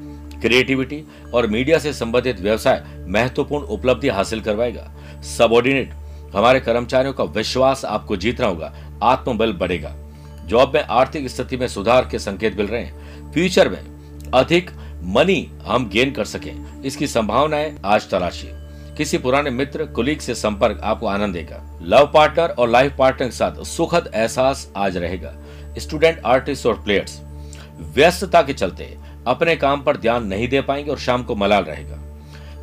क्रिएटिविटी 0.41 1.03
और 1.33 1.47
मीडिया 1.47 1.79
से 1.79 1.93
संबंधित 1.93 2.39
व्यवसाय 2.39 2.83
महत्वपूर्ण 3.07 3.65
उपलब्धि 3.65 4.09
हासिल 4.09 4.41
करवाएगा। 4.41 4.91
सबॉर्डिनेट 5.37 5.93
हमारे 6.35 6.59
कर्मचारियों 6.59 7.13
का 7.13 7.23
विश्वास 7.23 7.85
आपको 7.85 8.17
जीतना 8.17 8.47
होगा, 8.47 8.73
आत्मबल 9.03 9.53
बढ़ेगा। 9.53 9.95
जॉब 10.45 10.71
में 10.75 10.83
आर्थिक 10.83 11.29
स्थिति 11.29 11.57
में 11.57 11.67
सुधार 11.67 12.07
के 12.11 12.19
संकेत 12.19 12.57
मिल 12.57 12.67
रहे 12.67 12.83
हैं। 12.83 13.31
फ्यूचर 13.31 13.69
में 13.69 13.83
अधिक 14.33 14.71
मनी 15.03 15.51
हम 15.65 15.89
गेन 15.89 16.11
कर 16.11 16.25
सके। 16.25 16.51
इसकी 16.85 17.07
संभावनाएँ 17.07 17.75
आज 17.85 18.09
तलाशी। 18.09 18.56
किसी 18.97 19.17
पुराने 19.17 19.49
मित्र 19.49 19.85
कुलीग 19.85 20.19
से 20.19 20.35
संपर्क 20.35 20.79
आपको 20.83 21.07
आनंद 21.07 21.33
देगा। 21.33 21.79
लव 21.81 22.11
पार्टनर 22.13 22.49
और 22.49 22.69
लाइफ 22.69 22.95
पार्टनर 22.99 23.27
के 23.27 23.35
साथ 23.35 23.63
सुखद 23.65 24.09
एहसास 24.15 24.71
आज 24.77 24.97
रहेगा। 24.97 25.33
स्टूडेंट 25.77 26.21
आर्टिस्ट 26.25 26.65
और 26.65 26.81
प्लेयर्स 26.83 27.19
व्यस्तता 27.95 28.41
के 28.41 28.53
चलते 28.53 28.97
अपने 29.27 29.55
काम 29.55 29.81
पर 29.81 29.97
ध्यान 29.97 30.25
नहीं 30.27 30.47
दे 30.49 30.61
पाएँगे 30.61 30.91
और 30.91 30.97
शाम 30.97 31.23
को 31.23 31.35
मलाल 31.35 31.63
रहेगा। 31.63 31.95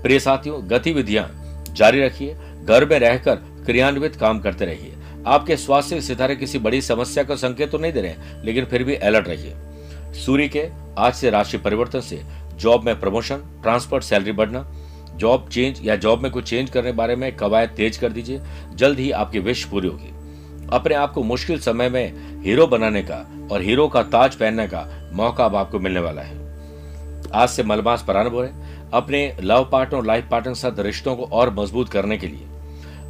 प्रिय 0.02 0.20
साथियों, 0.20 0.60
गतिविधियाँ 0.70 1.64
जारी 1.70 2.00
रखिए। 2.00 2.36
घर 2.64 2.84
में 2.84 2.98
रहकर 2.98 3.34
क्रियान्वित 3.66 4.16
काम 4.16 4.40
करते 4.40 4.64
रहिए। 4.64 4.94
आपके 5.26 5.56
स्वास्थ्य 5.56 6.00
सितारे 6.00 6.36
किसी 6.36 6.58
बड़ी 6.58 6.80
समस्या 6.82 7.24
का 7.24 7.36
संकेत 7.36 7.70
तो 7.70 7.78
नहीं 7.78 7.92
दे 7.92 8.00
रहे 8.00 8.10
हैं, 8.10 8.42
लेकिन 8.44 8.64
फिर 8.64 8.84
भी 8.84 8.94
अलर्ट 8.94 9.28
रहिए। 9.28 9.54
सूर्य 10.14 10.48
के 10.48 10.68
आज 10.98 11.14
से 11.14 11.30
राशि 11.30 11.58
परिवर्तन 11.58 12.00
से 12.00 12.22
जॉब 12.56 12.84
में 12.84 12.98
प्रमोशन 13.00 13.36
ट्रांसफ़र 13.62 14.00
सैलरी 14.00 14.32
बढ़ना 14.32 14.60
जॉब 15.16 15.48
चेंज 15.48 15.80
या 15.84 15.96
जॉब 15.96 16.22
में 16.22 16.30
कुछ 16.32 16.48
चेंज 16.50 16.70
करने 16.70 16.92
बारे 16.92 17.16
में 17.16 17.34
कवायद 17.36 17.70
तेज 17.70 17.96
कर 17.96 18.12
दीजिए। 18.12 18.40
जल्द 18.74 18.98
ही 18.98 19.10
आपकी 19.10 19.38
विश 19.38 19.64
पूरी 19.64 19.88
होगी। 19.88 20.10
अपने 20.72 20.94
आप 20.94 21.12
को 21.12 21.22
मुश्किल 21.22 21.58
समय 21.60 21.88
में 21.88 22.42
हीरो 22.42 22.66
बनाने 22.66 23.02
का 23.02 23.16
और 23.52 23.62
हीरो 23.62 23.88
का 23.88 24.02
ताज 24.02 24.34
पहनने 24.34 24.66
का 24.66 25.10
मौका 25.12 25.44
अब 25.44 25.56
आपको 25.56 25.78
मिलने 25.78 26.00
वाला 26.00 26.22
है। 26.22 26.42
आज 27.34 27.48
से 27.48 27.62
मलमास 27.62 28.02
प्रारंभ 28.02 28.32
हो 28.32 28.42
रहे 28.42 28.72
अपने 28.92 29.36
लव 29.40 29.68
पार्टनर 29.72 29.96
और 29.96 30.06
लाइफ 30.06 30.28
पार्टनर 30.30 30.52
के 30.52 30.60
साथ 30.60 30.78
रिश्तों 30.78 31.16
को 31.16 31.24
और 31.24 31.54
मज़बूत 31.54 31.88
करने 31.88 32.18
के 32.18 32.26
लिए 32.26 32.46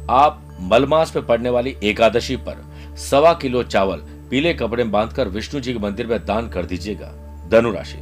आप 0.09 0.41
मलमास 0.61 1.15
में 1.15 1.25
पड़ने 1.25 1.49
वाली 1.49 1.75
एकादशी 1.83 2.35
पर 2.37 2.63
सवा 2.97 3.33
किलो 3.33 3.63
चावल 3.63 3.97
पीले 4.29 4.53
कपड़े 4.53 4.83
बांधकर 4.83 5.27
विष्णु 5.27 5.61
जी 5.61 5.73
के 5.73 5.79
मंदिर 5.79 6.07
में 6.07 6.25
दान 6.25 6.49
कर 6.49 6.65
दीजिएगा। 6.65 7.07
धनु 7.51 7.71
राशि। 7.71 7.97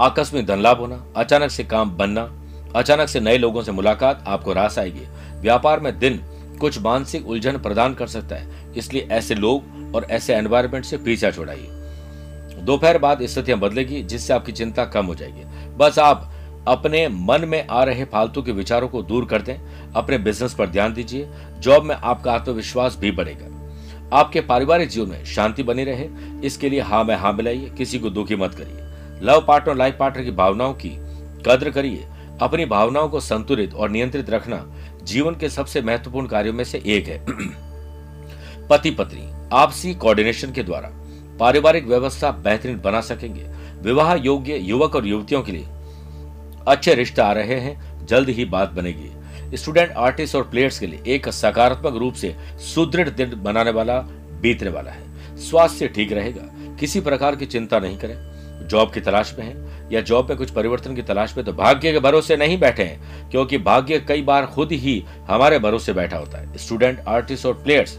आकस्मिक 0.00 0.46
धन 0.46 0.60
लाभ 0.60 0.78
होना, 0.78 1.04
अचानक 1.16 1.50
से 1.50 1.64
काम 1.64 1.90
बनना 1.90 2.22
अचानक 2.76 3.08
से 3.08 3.20
नए 3.20 3.38
लोगों 3.38 3.62
से 3.62 3.72
मुलाकात, 3.72 4.24
आपको 4.26 4.52
रास 4.52 4.78
आएगी। 4.78 5.06
व्यापार 5.40 5.80
में 5.80 5.98
दिन 5.98 6.20
कुछ 6.60 6.78
मानसिक 6.78 7.26
उलझन 7.28 7.58
प्रदान 7.58 7.94
कर 7.94 8.06
सकता 8.06 8.36
है, 8.36 8.74
इसलिए 8.76 9.08
ऐसे 9.10 9.34
लोग 9.34 9.94
और 9.94 10.06
ऐसे 10.10 10.34
एनवायरमेंट 10.34 10.84
से 10.84 10.96
पीछा 10.98 11.30
छोड़ाइए। 11.30 11.68
दोपहर 12.58 12.98
बाद 12.98 13.22
स्थितियाँ 13.22 13.58
बदलेगी, 13.58 14.02
जिससे 14.02 14.32
आपकी 14.32 14.52
चिंता 14.52 14.84
कम 14.84 15.06
हो 15.06 15.14
जाएगी। 15.14 15.44
बस 15.76 15.98
आप 15.98 16.32
अपने 16.68 17.06
मन 17.08 17.44
में 17.44 17.66
आ 17.66 17.82
रहे 17.84 18.04
फालतू 18.04 18.42
के 18.42 18.52
विचारों 18.52 18.88
को 18.88 19.02
दूर 19.02 19.26
कर 19.26 19.42
दें, 19.42 19.58
अपने 19.92 20.18
बिज़नेस 20.18 20.54
पर 20.54 20.68
ध्यान 20.68 20.94
दीजिए 20.94 21.28
जॉब 21.60 21.84
में 21.84 21.94
आपका 21.94 22.32
आत्मविश्वास 22.32 22.96
भी 22.96 23.10
बढ़ेगा। 23.10 23.54
आपके 24.12 24.40
पारिवारिक 24.40 24.88
जीवन 24.88 25.08
में 25.08 25.24
शांति 25.24 25.62
बनी 25.62 25.84
रहे, 25.84 26.08
इसके 26.44 26.68
लिए 26.68 26.80
हाँ 26.80 27.04
में 27.04 27.14
हाँ 27.16 27.32
मिलाइए, 27.32 27.70
किसी 27.78 27.98
को 27.98 28.10
दुखी 28.10 28.36
मत 28.36 28.54
करिए। 28.54 29.26
लव 29.26 29.44
पार्टनर 29.48 29.76
लाइफ 29.76 29.96
पार्टनर 29.98 30.24
की 30.24 30.30
भावनाओं 30.32 30.74
की 30.74 30.90
कद्र 31.46 31.70
करिए 31.70 32.06
अपनी 32.40 32.64
भावनाओं 32.64 33.08
को 33.08 33.20
संतुलित 33.20 33.74
और 33.74 33.90
नियंत्रित 33.90 34.30
रखना 34.30 34.74
जीवन 35.02 35.34
के 35.34 35.48
सबसे 35.48 35.82
महत्वपूर्ण 35.82 36.26
कार्यों 36.26 36.52
में 36.52 36.64
से 36.64 36.82
एक 36.86 37.06
है। 37.08 37.24
पति 38.68 38.90
पत्नी 38.90 39.48
आपसी 39.52 39.94
कोऑर्डिनेशन 39.94 40.52
के 40.52 40.62
द्वारा 40.62 40.90
पारिवारिक 41.40 41.86
व्यवस्था 41.86 42.30
बेहतरीन 42.30 42.80
बना 42.80 43.00
सकेंगे। 43.00 43.42
विवाह 43.82 44.14
योग्य 44.14 44.56
युवक 44.56 44.96
और 44.96 45.06
युवतियों 45.06 45.42
के 45.42 45.52
लिए 45.52 45.66
अच्छे 46.68 46.94
रिश्ते 46.94 47.22
आ 47.22 47.32
रहे 47.32 47.60
हैं, 47.60 48.06
जल्द 48.06 48.28
ही 48.28 48.44
बात 48.44 48.72
बनेगी। 48.72 49.56
स्टूडेंट, 49.56 49.90
आर्टिस्ट 49.90 50.36
और 50.36 50.42
प्लेयर्स 50.42 50.78
के 50.78 50.86
लिए 50.86 51.02
एक 51.06 51.28
सकारात्मक 51.28 51.94
रूप 51.94 52.14
से 52.14 52.36
सुदृढ़ 52.74 53.08
दिन 53.08 53.42
बनाने 53.42 53.70
वाला, 53.70 53.98
बीतने 54.40 54.70
वाला 54.70 54.90
है। 54.90 55.36
स्वास्थ्य 55.36 55.88
ठीक 55.88 56.12
रहेगा, 56.12 56.42
किसी 56.80 57.00
प्रकार 57.00 57.36
की 57.36 57.46
चिंता 57.46 57.78
नहीं 57.78 57.98
करें। 57.98 58.35
जॉब 58.66 58.92
की 58.92 59.00
तलाश 59.00 59.34
में 59.38 59.44
है, 59.44 59.54
या 59.92 60.00
जॉब 60.00 60.28
में 60.28 60.38
कुछ 60.38 60.50
परिवर्तन 60.50 60.94
की 60.94 61.02
तलाश 61.02 61.36
में 61.36 61.44
तो 61.46 61.52
भाग्य 61.52 61.92
के 61.92 61.98
भरोसे 62.00 62.36
नहीं 62.36 62.58
बैठे 62.58 62.82
हैं, 62.82 63.30
क्योंकि 63.30 63.58
भाग्य 63.60 63.98
कई 63.98 64.22
बार 64.22 64.46
खुद 64.46 64.72
ही 64.72 65.02
हमारे 65.28 65.58
भरोसे 65.58 65.92
बैठा 65.92 66.16
होता 66.16 66.38
है। 66.38 66.58
स्टूडेंट 66.58 67.00
आर्टिस्ट 67.08 67.46
और 67.46 67.54
प्लेयर्स 67.54 67.98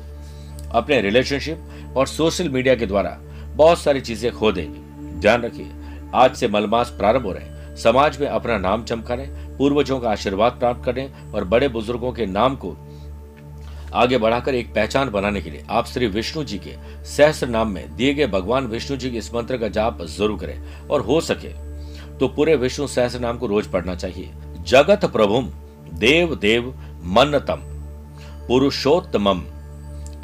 अपने 0.72 1.02
रिलेशनशिप 1.02 1.94
और 1.98 2.08
सोशल 2.08 2.50
मीडिया 2.50 2.76
के 2.76 2.86
द्वारा 2.86 3.18
बहुत 3.56 3.80
सारी 3.80 4.02
चीज़ें 4.02 4.32
खो 4.32 4.52
देंगे। 4.52 5.20
ध्यान 5.20 5.42
रखिए, 5.42 5.68
आज 6.16 6.36
से 6.36 6.48
मलमास 6.48 6.90
प्रारंभ 6.90 7.26
हो 7.26 7.32
रहे 7.32 7.44
हैं। 7.44 7.76
समाज 7.76 8.20
में 8.20 8.28
अपना 8.28 8.58
नाम 8.58 8.84
चमकाने 8.84 9.26
पूर्वजों 9.58 10.00
का 10.00 10.10
आशीर्वाद 10.10 10.52
प्राप्त 10.52 10.84
करने 10.86 11.10
और 11.34 11.44
बड़े 11.46 11.68
बुज़ुर्गों 11.68 12.12
के 12.12 12.26
नाम 12.26 12.56
को 12.56 12.76
आगे 13.98 14.18
बढ़ाकर 14.18 14.56
एक 14.56 14.74
पहचान 14.74 15.10
बनाने 15.10 15.42
के 15.42 15.50
लिए 15.50 15.64
आप 15.70 15.88
श्री 15.88 16.08
विष्णु 16.08 16.44
जी 16.44 16.58
के 16.58 16.74
सहस्र 17.06 17.48
नाम 17.48 17.72
में 17.72 17.96
दिए 17.96 18.14
गए 18.14 18.28
भगवान 18.28 18.66
विष्णु 18.68 18.98
जी 18.98 19.12
के 19.12 19.18
इस 19.18 19.34
मंत्र 19.34 19.58
का 19.58 19.68
जाप 19.70 20.02
ज़रूर 20.08 20.40
करें 20.40 20.88
और 20.88 21.02
हो 21.02 21.20
सके 21.22 21.54
तो 22.18 22.28
पूरे 22.28 22.56
विष्णु 22.56 22.88
सहस्र 22.88 23.20
नाम 23.20 23.38
को 23.38 23.48
रोज 23.48 23.68
पढ़ना 23.68 23.96
चाहिए। 23.96 24.32
जगत 24.68 25.06
प्रभुम, 25.06 25.50
देव 25.94 26.36
देव, 26.36 26.74
मन्नतम, 27.08 27.62
पुरुषोत्तमम, 28.48 29.44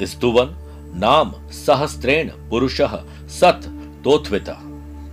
स्तुवन, 0.02 0.54
नाम 0.96 1.32
सहस्त्रेण 1.54 2.30
पुरुष 2.50 2.80
सत 3.32 3.60
तोत्वित। 4.04 4.48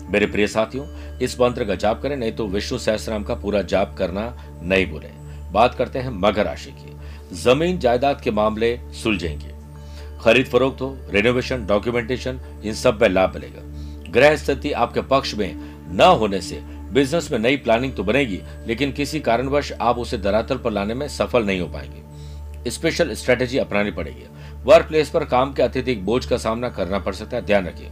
मेरे 0.10 0.26
प्रिय 0.26 0.48
साथियों, 0.48 0.86
इस 1.20 1.40
मंत्र 1.42 1.66
का 1.66 1.76
जाप 1.76 2.02
करें, 2.02 2.16
नहीं 2.18 2.32
तो 2.32 2.48
विष्णु 2.48 2.80
सहस्राम 2.80 3.24
का 3.24 3.36
पूरा 3.36 3.62
जाप 3.64 3.96
करना 3.98 4.34
नहीं 4.64 4.86
भूलें। 4.86 5.12
बात 5.52 5.76
करते 5.76 6.00
हैं 6.00 6.10
मकर 6.20 6.46
राशि 6.46 6.72
की। 6.72 6.94
ज़मीन 7.34 7.80
जायदाद 7.80 8.22
के 8.22 8.32
मामले 8.32 8.80
सुलझेंगे। 9.04 9.54
खरीद 10.22 10.46
फरोख्त 10.46 10.82
हो 10.82 10.98
रेनोवेशन 11.10 11.66
डॉक्यूमेंटेशन 11.66 12.40
इन 12.64 12.74
सब 12.74 13.02
में 13.02 13.10
लाभ 13.10 13.34
मिलेगा। 13.34 13.62
ग्रह 14.12 14.36
स्थिति 14.36 14.72
आपके 14.72 15.02
पक्ष 15.02 15.34
में 15.34 15.54
न 15.94 16.16
होने 16.20 16.42
से 16.42 16.60
बिज़नेस 16.92 17.32
में 17.32 17.38
नई 17.40 17.58
प्लानिंग 17.58 17.94
तो 17.96 18.04
बनेगी, 18.04 18.42
लेकिन 18.68 18.92
किसी 18.92 19.20
कारणवश 19.20 19.72
आप 19.82 19.98
उसे 19.98 20.18
धरातल 20.18 20.58
पर 20.58 20.72
लाने 20.72 20.94
में 20.94 21.08
सफल 21.08 21.46
नहीं 21.46 21.62
हो 21.62 21.68
पाएँगे। 21.68 22.70
स्पेशल 22.70 23.14
स्ट्रेटेजी 23.14 23.58
अपनानी 23.58 23.92
पड़ेगी। 23.92 24.26
वर्क 24.64 24.88
प्लेस 24.88 25.10
पर 25.10 25.26
काम 25.26 25.54
के 25.54 25.64
अत्यधिक 25.64 26.06
बोझ 26.06 26.26
का 26.26 26.38
सामना 26.38 26.70
करना 26.70 27.00
पड़ 27.00 27.14
सकता 27.14 27.38
है, 27.38 27.46
ध्यान 27.46 27.68
रखिए। 27.68 27.90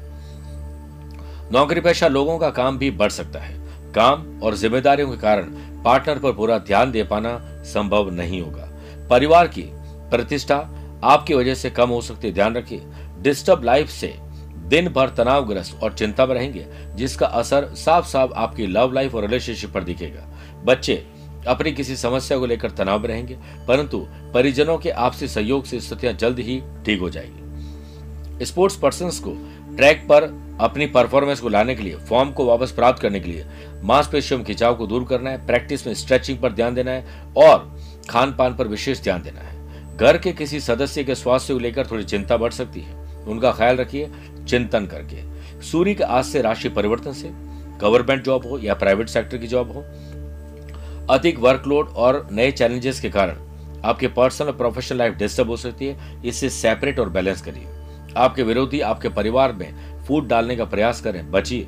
नौकरी 1.52 1.82
पेशा 1.82 2.08
लोगों 2.08 2.38
का 2.40 2.50
काम 2.50 2.78
भी 2.78 2.92
बढ़ 2.92 3.10
सकता 3.10 3.40
है। 3.40 3.58
काम 3.94 4.40
और 4.44 4.56
जिम्मेदारियों 4.56 5.12
के 5.12 5.18
कारण 5.18 5.44
पार्टनर 5.84 6.20
पर 6.20 6.32
पूरा 6.32 6.58
ध्यान 6.58 6.92
दे 6.92 7.04
पाना 7.04 7.38
संभव 7.66 8.10
नहीं 8.10 8.42
होगा। 8.42 8.69
परिवार 9.10 9.48
की 9.48 9.64
प्रतिष्ठा 10.12 10.56
आपकी 11.04 11.34
वजह 11.34 11.56
से 11.56 11.70
कम 11.70 11.90
हो 11.90 12.02
सकती 12.02 12.28
है। 12.28 12.34
ध्यान 12.34 12.56
रखिए 12.56 12.82
डिस्टर्ब 13.22 13.64
लाइफ 13.64 13.90
से 13.90 14.14
दिन 14.68 14.88
भर 14.88 15.10
तनावग्रस्त 15.10 15.84
और 15.84 15.94
चिंता 15.94 16.26
में 16.26 16.34
रहेंगे, 16.36 16.66
जिसका 16.96 17.26
असर 17.26 17.74
साफ़ 17.76 18.08
साफ़ 18.08 18.34
आपकी 18.34 18.68
लव 18.68 18.94
लाइफ 18.94 19.16
और 19.16 19.22
रिलेशनशिप 19.22 19.72
पर 19.74 19.84
दिखेगा। 19.84 20.28
बच्चे 20.66 21.04
अपनी 21.48 21.72
किसी 21.72 21.96
समस्या 21.96 22.38
को 22.38 22.46
लेकर 22.46 22.72
तनाव 22.72 23.00
में 23.00 23.08
रहेंगे, 23.08 23.38
परंतु 23.68 24.06
परिजनों 24.34 24.78
के 24.78 24.90
आपसी 24.90 25.28
सहयोग 25.28 25.66
से 25.66 25.80
स्थितियाँ 25.80 26.14
जल्द 26.14 26.40
ही 26.40 26.62
ठीक 26.86 27.00
हो 27.00 27.10
जाएगी। 27.10 28.46
स्पोर्ट्स 28.46 28.76
पर्सन 28.76 29.10
को 29.24 29.36
ट्रैक 29.76 30.06
पर 30.10 30.24
अपनी 30.62 30.86
परफॉर्मेंस 30.88 31.40
को 31.40 31.50
लाने 31.50 31.76
के 31.76 31.84
लिए 31.84 31.96
फॉर्म 32.10 32.32
को 32.32 32.46
वापस 32.46 32.72
प्राप्त 32.72 33.02
करने 33.02 33.20
के 33.20 33.32
लिए 33.32 33.46
मांसपेशियों 33.84 34.44
खिंचाव 34.44 34.76
को 34.76 34.88
दूर 34.88 35.04
करना 35.04 35.30
है 35.30 35.46
प्रैक्टिस 35.46 35.86
में 35.88 35.94
स्ट्रेचिंग 35.94 36.38
पर 36.38 36.52
ध्यान 36.52 36.76
देना 36.76 36.92
है 36.92 37.24
और 37.38 37.79
खान 38.10 38.34
पान 38.34 38.56
पर 38.56 38.68
विशेष 38.68 39.02
ध्यान 39.04 39.22
देना 39.22 39.42
है। 39.42 39.98
घर 39.98 40.18
के 40.18 40.32
किसी 40.32 40.60
सदस्य 40.60 41.04
के 41.04 41.16
स्वास्थ्य 41.16 41.54
को 41.54 41.60
लेकर 41.60 41.88
थोड़ी 41.88 42.04
चिंता 42.04 42.38
बढ़ 42.38 42.52
सकती 42.52 42.82
है। 42.82 42.96
उनका 43.28 43.52
ख्याल 43.52 43.78
रखिए, 43.78 44.10
चिंतन 44.50 44.86
करके। 44.86 45.62
सूर्य 45.62 45.94
के 45.94 46.04
आज 46.04 46.26
से 46.26 46.42
राशि 46.42 46.70
परिवर्तन 46.70 47.14
से 47.14 47.30
गवर्नमेंट 47.82 48.24
जॉब 48.24 48.46
हो 48.46 48.58
या 48.60 48.74
प्राइवेट 48.74 49.10
सेक्टर 49.10 49.38
की 49.38 49.48
जॉब 49.48 49.72
हो, 49.72 49.82
अधिक 51.10 51.40
वर्कलोड 51.40 51.88
और 51.88 52.28
नए 52.32 52.52
चैलेंजेस 52.52 53.00
के 53.00 53.10
कारण 53.10 53.36
आपके 53.86 54.08
पर्सनल 54.08 54.48
और 54.48 54.56
प्रोफेशनल 54.56 54.98
लाइफ 54.98 55.14
डिस्टर्ब 55.14 55.50
हो 55.50 55.58
सकती 55.58 55.88
है। 55.88 56.22
इससे 56.26 56.50
सेपरेट 56.50 57.00
और 57.00 57.10
बैलेंस 57.10 57.42
करिए। 57.42 57.68
आपके 58.18 58.44
विरोधी, 58.44 58.80
आपके 58.82 59.10
परिवार 59.10 59.54
में 59.54 60.04
फूट 60.04 60.28
डालने 60.28 60.56
का 60.56 60.66
प्रयास 60.66 61.02
करें, 61.02 61.32
बचिए। 61.32 61.68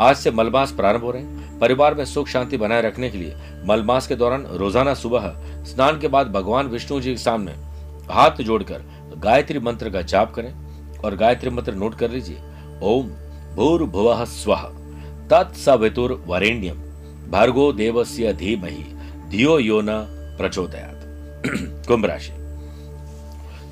आज 0.00 0.16
से 0.16 0.30
मलमास 0.30 0.70
प्रारंभ 0.72 1.02
हो 1.02 1.10
रहे 1.10 1.22
हैं। 1.22 1.58
परिवार 1.58 1.94
में 1.94 2.04
सुख 2.04 2.28
शांति 2.28 2.56
बनाए 2.56 2.82
रखने 2.82 3.08
के 3.10 3.18
लिए 3.18 3.34
मलमास 3.66 4.06
के 4.06 4.16
दौरान 4.16 4.46
रोज़ाना 4.52 4.94
सुबह 4.94 5.32
स्नान 5.64 5.98
के 6.00 6.08
बाद 6.08 6.30
भगवान 6.32 6.66
विष्णु 6.66 7.00
जी 7.00 7.10
के 7.10 7.18
सामने 7.18 7.52
हाथ 8.10 8.40
जोड़कर 8.40 8.82
गायत्री 9.18 9.58
मंत्र 9.58 9.90
का 9.90 10.02
जाप 10.02 10.32
करें 10.34 10.52
और 10.98 11.16
गायत्री 11.16 11.50
मंत्र 11.50 11.74
नोट 11.74 11.94
कर 11.94 12.10
लीजिए। 12.10 12.38
ओम 12.82 13.10
भूर्भुव 13.56 14.24
स्व 14.26 14.54
तत्सवितुर 15.30 16.12
वरेण्यम 16.26 16.78
भार्गो 17.30 17.72
देवस्य 17.72 18.32
धीमहि 18.32 18.84
धियो 19.30 19.58
यो 19.58 19.80
न 19.80 20.00
प्रचोदयात। 20.38 20.96
कुंभ 21.88 22.06
राशि। 22.06 22.32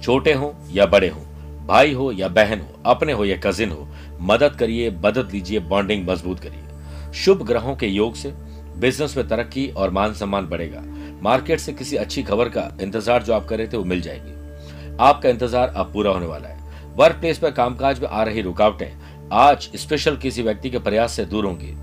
छोटे 0.02 0.32
हो 0.32 0.54
या 0.72 0.86
बड़े 0.86 1.08
हो, 1.08 1.20
भाई 1.66 1.92
हो 1.92 2.10
या 2.12 2.28
बहन 2.28 2.60
हो, 2.60 2.80
अपने 2.86 3.12
हो 3.12 3.24
या 3.24 3.36
कजिन 3.36 3.70
हो 3.70 3.88
मदद 4.20 4.54
करिए, 4.54 4.90
मदद 5.04 5.30
लीजिए 5.32 5.58
बॉन्डिंग 5.60 6.08
मज़बूत 6.08 6.40
करिए। 6.40 7.12
शुभ 7.14 7.42
ग्रहों 7.46 7.74
के 7.76 7.86
योग 7.86 8.14
से 8.14 8.32
बिज़नेस 8.76 9.16
में 9.16 9.26
तरक्की 9.28 9.68
और 9.68 9.90
मान 9.90 10.14
सम्मान 10.14 10.46
बढ़ेगा। 10.46 10.82
मार्केट 11.22 11.60
से 11.60 11.72
किसी 11.72 11.96
अच्छी 11.96 12.22
खबर 12.22 12.48
का 12.48 12.70
इंतज़ार 12.82 13.22
जो 13.22 13.34
आप 13.34 13.46
कर 13.46 13.58
रहे 13.58 13.68
थे 13.68 13.76
वो 13.76 13.84
मिल 13.84 14.00
जाएगी। 14.00 14.36
आपका 15.00 15.28
इंतज़ार 15.28 15.68
अब 15.68 15.92
पूरा 15.92 16.10
होने 16.10 16.26
वाला 16.26 16.48
है। 16.48 16.56
वर्क 16.96 17.16
प्लेस 17.16 17.38
पर 17.38 17.50
कामकाज 17.50 18.00
में 18.00 18.08
आ 18.08 18.22
रही 18.22 18.42
रुकावटें 18.42 19.28
आज 19.34 19.68
स्पेशल 19.76 20.16
किसी 20.16 20.42
व्यक्ति 20.42 20.70
के 20.70 20.78
प्रयास 20.78 21.12
से 21.12 21.24
दूर 21.24 21.44
होंगी। 21.44 21.74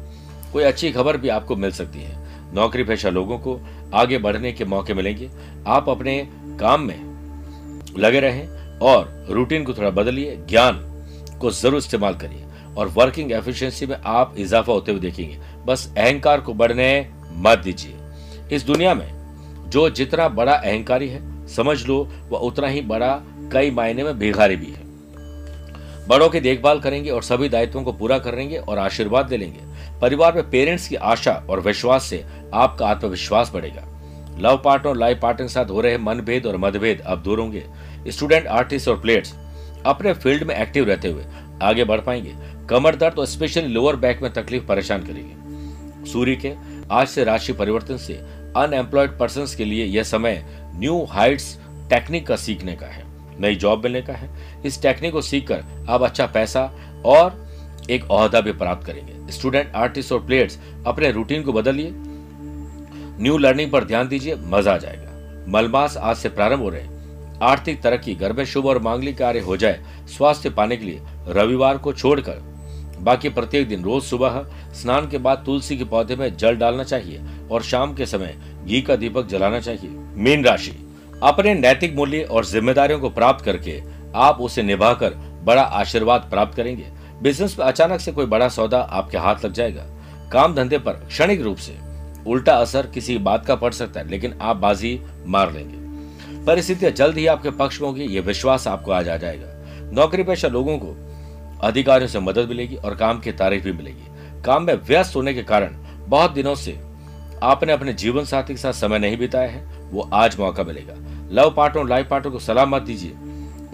कोई 0.54 0.64
अच्छी 0.64 0.92
खबर 0.92 1.18
भी 1.18 1.30
आपको 1.30 1.56
मिल 1.56 1.72
सकती 1.72 2.00
है। 2.00 2.54
नौकरी 2.54 2.84
पेशा 2.84 3.10
लोगों 3.10 3.38
को 3.40 3.60
आगे 3.94 4.18
बढ़ने 4.18 4.52
के 4.52 4.66
मौके 4.66 4.94
मिलेंगे। 4.94 5.30
आप 5.68 5.90
अपने 5.90 6.18
काम 6.60 6.82
में 6.82 7.94
लगे 7.98 8.20
रहें 8.20 8.80
और 8.80 9.26
रूटीन 9.30 9.64
को 9.64 9.74
थोड़ा 9.74 9.90
बदलिए। 9.92 10.36
ज्ञान 10.50 10.80
को 11.46 11.52
ज़रूर 11.52 11.78
इस्तेमाल 11.78 12.16
करिए। 12.16 12.44
और 12.78 12.88
वर्किंग 12.88 13.32
एफिशिएंसी 13.32 13.86
में 13.86 13.96
आप 14.06 14.34
इजाफा 14.38 14.74
होते 14.74 14.92
हुए 14.92 15.02
देखेंगे। 15.02 15.38
बस 15.66 15.94
अहंकार 15.98 16.42
को 16.42 16.54
बढ़ने 16.54 17.08
मत 17.38 17.60
दीजिए। 17.60 18.56
इस 18.56 18.64
दुनिया 18.64 18.94
में 18.94 19.08
जो 19.70 19.90
जितना 19.90 20.28
बड़ा 20.30 20.54
अहंकारी 20.54 21.08
है, 21.10 21.48
समझ 21.48 21.86
लो, 21.86 21.98
वह 22.30 22.40
उतना 22.40 22.68
ही 22.68 22.82
बड़ा 22.84 23.12
कई 23.52 23.72
मायने 23.72 24.04
में 24.04 24.18
भिखारी 24.20 24.56
भी 24.56 24.66
है। 24.66 24.84
बड़ों 26.08 26.30
की 26.30 26.40
देखभाल 26.40 26.80
करेंगे 26.80 27.10
और 27.10 27.24
सभी 27.24 27.50
दायित्वों 27.50 27.84
को 27.84 27.92
पूरा 27.94 28.18
करेंगे 28.20 28.58
और 28.58 28.80
आशीर्वाद 28.80 29.26
दे 29.26 29.38
लेंगे। 29.38 30.00
परिवार 30.02 30.36
में 30.36 30.50
पेरेंट्स 30.50 30.88
की 30.88 30.96
आशा 30.96 31.34
और 31.50 31.60
विश्वास 31.60 32.04
से 32.04 32.24
आपका 32.54 32.88
आत्मविश्वास 32.88 33.52
बढ़ेगा। 33.54 33.88
लव 34.40 34.62
पार्टनर 34.66 34.90
और 34.90 34.98
लाइफ 34.98 35.20
पार्टनर 35.22 35.48
के 35.48 35.54
साथ 35.54 35.66
हो 35.66 35.82
रहे 35.82 35.98
मनभेद 35.98 36.46
और 36.46 36.58
मतभेद 36.58 37.02
अब 37.02 37.24
दूर 37.24 37.40
होंगे। 37.40 37.64
स्टूडेंट 38.08 38.48
आर्टिस्ट 38.48 38.88
और 38.88 39.00
प्लेयर्स 39.00 39.34
अपने 39.86 40.14
फ़ील्ड 40.14 40.44
में 40.44 40.56
एक्टिव 40.56 40.86
रहते 40.86 41.08
हुए 41.08 41.24
आगे 41.64 41.84
बढ़ 41.84 42.02
पाएँगे। 42.02 42.34
कमर 42.70 42.96
दर्द 42.96 43.20
और 43.20 43.26
स्पेशली 43.26 43.68
लोअर 43.68 43.96
बैक 43.96 44.22
में 44.22 44.32
तकलीफ़ 44.34 44.66
परेशान 44.66 45.04
करेगी। 45.04 46.12
सूर्य 46.12 46.36
के 46.36 46.54
आज 46.92 47.08
से 47.08 47.24
राशि 47.24 47.54
परिवर्तन 47.54 47.98
से 47.98 48.14
अनएम्प्लॉयड 48.58 49.18
पर्सन 49.20 49.46
के 49.58 49.66
लिए 49.66 49.86
यह 49.86 50.04
समय 50.04 50.44
न्यू 50.76 51.04
हाइट्स 51.04 51.58
टेक्निक 51.90 52.28
का 52.28 52.36
सीखने 52.36 52.76
का 52.76 52.86
है, 52.86 53.04
नई 53.40 53.56
जॉब 53.56 53.84
मिलने 53.84 54.02
का 54.02 54.14
है। 54.14 54.30
इस 54.66 54.82
टेक्निक 54.82 55.12
को 55.12 55.22
सीखकर 55.22 55.64
आप 55.90 56.02
अच्छा 56.02 56.26
पैसा 56.26 56.72
और 57.06 57.44
एक 57.90 58.04
अहदा 58.04 58.42
भी 58.42 58.52
प्राप्त 58.54 58.86
करेंगे। 58.88 59.32
स्टूडेंट, 59.32 59.72
आर्टिस्ट 59.76 60.12
और 60.12 60.26
प्लेयर्स, 60.26 60.60
अपने 60.86 61.12
रूटीन 61.12 61.44
को 61.44 61.54
बदलिए। 61.54 61.92
न्यू 63.20 63.38
लर्निंग 63.38 63.72
पर 63.72 63.84
ध्यान 63.84 64.08
दीजिए, 64.08 64.36
मज़ा 64.36 64.74
आ 64.74 64.78
जाएगा। 64.78 65.52
मलमास 65.52 65.98
आज 65.98 66.16
से 66.16 66.30
प्रारंभ 66.30 66.62
हो 66.62 66.70
रहे 66.70 66.82
हैं। 66.82 66.95
आर्थिक 67.42 67.82
तरक्की 67.82 68.16
घर 68.16 68.34
में 68.34 68.44
शुभ 68.46 68.66
और 68.66 68.82
मांगलिक 68.82 69.18
कार्य 69.18 69.40
हो 69.40 69.58
जाए, 69.58 69.80
स्वास्थ्य 70.08 70.50
पाने 70.50 70.78
के 70.78 70.86
लिए 70.86 71.02
रविवार 71.28 71.78
को 71.78 71.94
छोड़कर। 71.94 72.44
बाकी 73.00 73.30
प्रत्येक 73.30 73.68
दिन 73.68 73.84
रोज 73.84 74.04
सुबह 74.04 74.44
स्नान 74.74 75.10
के 75.10 75.18
बाद 75.18 75.44
तुलसी 75.46 75.78
के 75.78 75.84
पौधे 75.84 76.16
में 76.16 76.36
जल 76.38 76.56
डालना 76.56 76.84
चाहिए 76.84 77.22
और 77.52 77.64
शाम 77.64 77.94
के 77.94 78.06
समय 78.06 78.36
घी 78.66 78.82
का 78.82 78.96
दीपक 78.96 79.28
जलाना 79.28 79.60
चाहिए। 79.60 79.90
मीन 80.16 80.46
राशि। 80.46 80.72
अपने 81.24 81.54
नैतिक 81.54 81.96
मूल्य 81.96 82.22
और 82.22 82.46
जिम्मेदारियों 82.46 83.00
को 83.00 83.10
प्राप्त 83.10 83.46
करके 83.46 83.82
आप 84.16 84.42
उसे 84.42 84.64
निभाकर 84.64 85.14
बड़ा 85.44 85.62
आशीर्वाद 85.62 86.28
प्राप्त 86.30 86.56
करेंगे। 86.58 86.86
बिज़नेस 87.22 87.60
में 87.60 87.66
अचानक 87.66 88.00
से 88.00 88.12
कोई 88.12 88.26
बड़ा 88.26 88.50
सौदा 88.50 88.80
आपके 88.80 89.18
हाथ 89.18 89.46
लग 89.46 89.54
जाएगा। 89.54 89.86
काम 90.32 90.56
धंधे 90.56 90.78
पर 90.78 90.94
क्षणिक 91.08 91.42
रूप 91.42 91.58
से 91.58 91.78
उल्टा 92.28 92.54
असर 92.54 92.88
किसी 92.88 93.18
बात 93.18 93.46
का 93.46 93.56
पड़ 93.56 93.74
सकता 93.74 94.00
है, 94.00 94.10
लेकिन 94.10 94.38
आप 94.42 94.56
बाजी 94.56 95.00
मार 95.28 95.52
लेंगे। 95.54 95.85
परिस्थितियाँ 96.48 96.92
जल्द 96.92 97.18
ही 97.18 97.26
आपके 97.28 97.50
पक्ष 97.50 97.82
में 97.82 97.88
होगी, 97.88 98.04
ये 98.04 98.20
विश्वास 98.20 98.68
आपको 98.68 98.92
आज 98.92 99.10
आ 99.10 99.18
जाएगा। 99.18 99.92
नौकरी 99.94 100.24
पेशा 100.24 100.48
लोगों 100.48 100.78
को 100.78 100.96
अधिकारियों 101.64 102.10
से 102.10 102.20
मदद 102.20 102.50
मिलेगी 102.50 102.76
और 102.76 102.96
काम 102.96 103.20
की 103.20 103.32
तारीफ़ 103.32 103.64
भी 103.64 103.72
मिलेगी। 103.74 104.42
काम 104.44 104.64
में 104.64 104.74
व्यस्त 104.74 105.16
होने 105.16 105.34
के 105.34 105.44
कारण 105.44 105.76
बहुत 106.08 106.32
दिनों 106.32 106.56
से 106.56 106.78
आपने 107.44 107.74
अपने 107.74 107.94
जीवन 107.94 108.26
साथी 108.26 108.54
के 108.54 108.60
साथ 108.60 108.74
समय 108.74 109.00
नहीं 109.00 109.18
बिताया 109.18 109.50
है, 109.50 109.64
वो 109.92 110.10
आज 110.14 110.40
मौका 110.40 110.64
मिलेगा। 110.64 110.94
लव 111.32 111.54
पार्टनर 111.58 111.88
लाइफ 111.88 112.08
पार्टनर 112.10 112.32
को 112.32 112.40
सलाह 112.40 112.66
मत 112.66 112.82
दीजिए, 112.82 113.12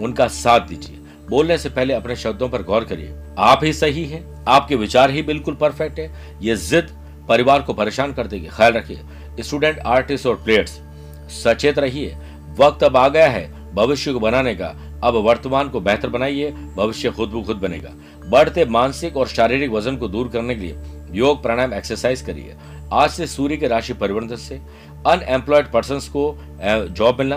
उनका 0.00 0.26
साथ 0.28 0.60
दीजिए। 0.60 0.98
बोलने 1.28 1.58
से 1.58 1.70
पहले 1.70 1.94
अपने 1.94 2.16
शब्दों 2.16 2.48
पर 2.48 2.62
गौर 2.62 2.84
करिए। 2.84 3.14
आप 3.38 3.64
ही 3.64 3.72
सही 3.72 4.04
हैं, 4.04 4.44
आपके 4.48 4.76
विचार 4.76 5.10
ही 5.10 5.22
बिल्कुल 5.22 5.54
परफेक्ट 5.54 5.98
है, 5.98 6.10
ये 6.42 6.56
जिद 6.56 6.88
परिवार 7.28 7.62
को 7.62 7.74
परेशान 7.74 8.12
कर 8.12 8.26
देगी। 8.26 8.46
ख्याल 8.46 8.72
रखिए, 8.72 9.00
स्टूडेंट, 9.40 9.78
आर्टिस्ट 9.78 10.26
और 10.26 10.34
प्लेयर्स, 10.34 10.80
सचेत 11.34 11.78
रहिए। 11.78 12.16
वक्त 12.58 12.82
अब 12.84 12.96
आ 12.96 13.08
गया 13.08 13.28
है 13.28 13.50
भविष्य 13.74 14.12
को 14.12 14.20
बनाने 14.20 14.54
का। 14.54 14.66
अब 15.04 15.14
वर्तमान 15.16 15.68
को 15.68 15.80
बेहतर 15.80 16.08
बनाइए, 16.08 16.50
भविष्य 16.76 17.10
खुद 17.10 17.30
ब 17.30 17.44
खुद 17.44 17.56
बनेगा। 17.56 17.90
बढ़ते 18.30 18.64
मानसिक 18.64 19.16
और 19.16 19.28
शारीरिक 19.28 19.70
वज़न 19.70 19.96
को 19.96 20.08
दूर 20.08 20.28
करने 20.28 20.54
के 20.54 20.60
लिए 20.60 20.76
योग 21.12 21.42
प्राणायाम 21.42 21.74
एक्सरसाइज 21.74 22.20
करिए। 22.22 22.56
आज 22.92 23.10
से 23.10 23.26
सूर्य 23.26 23.56
के 23.56 23.68
राशि 23.68 23.92
परिवर्तन 23.92 24.36
से 24.36 24.60
अनएम्प्लॉयड 25.06 25.70
पर्सन 25.72 25.98
को 26.12 26.38
जॉब 26.90 27.18
मिलना 27.18 27.36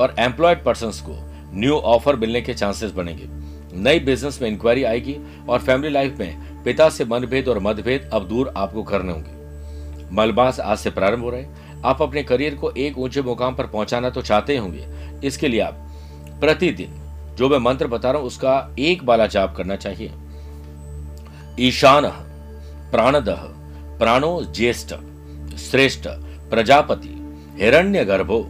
और 0.00 0.14
एम्प्लॉयड 0.18 0.62
पर्सन 0.64 0.90
को 1.06 1.16
न्यू 1.54 1.76
ऑफ़र 1.76 2.16
मिलने 2.16 2.40
के 2.40 2.54
चांसेस 2.54 2.92
बनेंगे। 2.92 3.28
नई 3.74 4.00
बिज़नेस 4.00 4.40
में 4.42 4.48
इंक्वायरी 4.48 4.84
आएगी 4.84 5.16
और 5.48 5.58
फैमिली 5.58 5.92
लाइफ 5.92 6.18
में 6.18 6.62
पिता 6.64 6.88
से 6.88 7.04
मनभेद 7.04 7.48
और 7.48 7.58
मतभेद 7.58 8.10
अब 8.12 8.28
दूर 8.28 8.52
आपको 8.56 8.82
करने 8.82 9.12
होंगे। 9.12 9.40
मलबास 10.14 10.60
आज 10.60 10.78
से 10.78 10.90
प्रारंभ 10.90 11.24
हो 11.24 11.30
रहे 11.30 11.44
आप 11.84 12.02
अपने 12.02 12.22
करियर 12.22 12.54
को 12.54 12.70
एक 12.70 12.98
ऊँचे 12.98 13.22
मुकाम 13.22 13.54
पर 13.54 13.66
पहुंचाना 13.66 14.10
तो 14.10 14.22
चाहते 14.22 14.56
होंगे। 14.56 14.86
इसके 15.24 15.48
लिए 15.48 15.60
आप 15.60 15.74
प्रतिदिन, 16.40 16.94
जो 17.36 17.48
मैं 17.48 17.58
मंत्र 17.58 17.86
बता 17.86 18.10
रहा 18.10 18.18
हूँ, 18.18 18.26
उसका 18.26 18.74
एक 18.78 19.04
बाला 19.06 19.26
जाप 19.26 19.54
करना 19.56 19.76
चाहिए। 19.76 20.12
ईशान 21.60 22.08
प्राणदह 22.92 23.42
प्राणो 23.98 24.42
ज्येष्ठ, 24.44 24.94
श्रेष्ठ, 25.60 26.08
प्रजापति 26.50 27.18
हिरण्य 27.60 28.04
गर्भो 28.04 28.40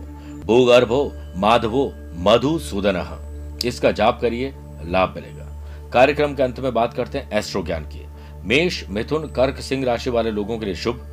भूगर्भो, 0.45 1.12
माधवो, 1.37 1.92
मधुसूदन। 2.16 3.59
इसका 3.64 3.90
जाप 3.90 4.21
करिए, 4.21 4.55
लाभ 4.85 5.12
मिलेगा। 5.16 5.45
कार्यक्रम 5.92 6.35
के 6.35 6.42
अंत 6.42 6.61
में 6.61 6.73
बात 6.75 6.95
करते 6.95 7.18
हैं 7.18 7.31
एस्ट्रो 7.33 7.62
ज्ञान 7.62 7.85
की। 7.85 8.07
मेष, 8.45 8.83
मिथुन, 8.88 9.27
कर्क, 9.27 9.61
सिंह 9.61 9.85
राशि 9.85 10.11
वाले 10.11 10.31
लोगों 10.31 10.59
के 10.59 10.66
लिए 10.66 10.75
शुभ 10.75 11.07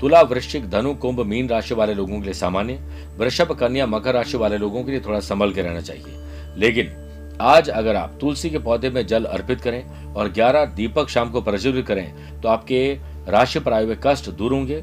तुला 0.00 0.20
वृश्चिक 0.22 0.68
धनु, 0.70 0.94
कुंभ, 0.94 1.20
मीन 1.20 1.48
राशि 1.48 1.74
वाले 1.74 1.94
लोगों 1.94 2.18
के 2.18 2.24
लिए 2.24 2.34
सामान्य, 2.34 2.74
वृषभ, 3.18 3.52
कन्या, 3.52 3.86
मकर 3.86 4.14
राशि 4.14 4.36
वाले 4.36 4.58
लोगों 4.58 4.82
के 4.84 4.90
लिए 4.90 5.00
थोड़ा 5.00 5.20
संभल 5.20 5.52
के 5.52 5.62
रहना 5.62 5.80
चाहिए। 5.80 6.16
लेकिन 6.56 6.94
आज 7.40 7.68
अगर 7.70 7.96
आप 7.96 8.16
तुलसी 8.20 8.50
के 8.50 8.58
पौधे 8.58 8.90
में 8.90 9.06
जल 9.06 9.24
अर्पित 9.24 9.60
करें 9.60 10.14
और 10.14 10.28
11 10.32 10.64
दीपक 10.66 11.08
शाम 11.08 11.30
को 11.30 11.40
प्रज्वलित 11.40 11.86
करें 11.86 12.40
तो 12.40 12.48
आपके 12.48 12.80
राशि 13.28 13.60
पर 13.60 13.72
आए 13.72 13.84
हुए 13.84 13.96
कष्ट 14.06 14.30
दूर 14.30 14.52
होंगे 14.52 14.82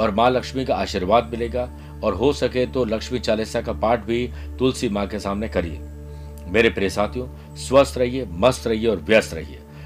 और 0.00 0.10
माँ 0.10 0.30
लक्ष्मी 0.30 0.64
का 0.64 0.74
आशीर्वाद 0.74 1.28
मिलेगा 1.30 1.68
और 2.04 2.14
हो 2.14 2.32
सके 2.32 2.66
तो 2.66 2.84
लक्ष्मी 2.84 3.18
चालीसा 3.18 3.60
का 3.60 3.72
पाठ 3.72 4.04
भी 4.04 4.26
तुलसी 4.58 4.88
माँ 4.88 5.06
के 5.06 5.18
सामने 5.18 5.48
करिए। 5.48 5.80
मेरे 6.46 6.70
प्रिय 6.70 6.90
साथियों, 6.90 7.26
स्वस्थ 7.56 7.98
रहिए, 7.98 8.26
मस्त 8.32 8.66
रहिए 8.66 8.88
और 8.88 8.96
व्यस्त 9.00 9.34
रहिए। 9.34 9.58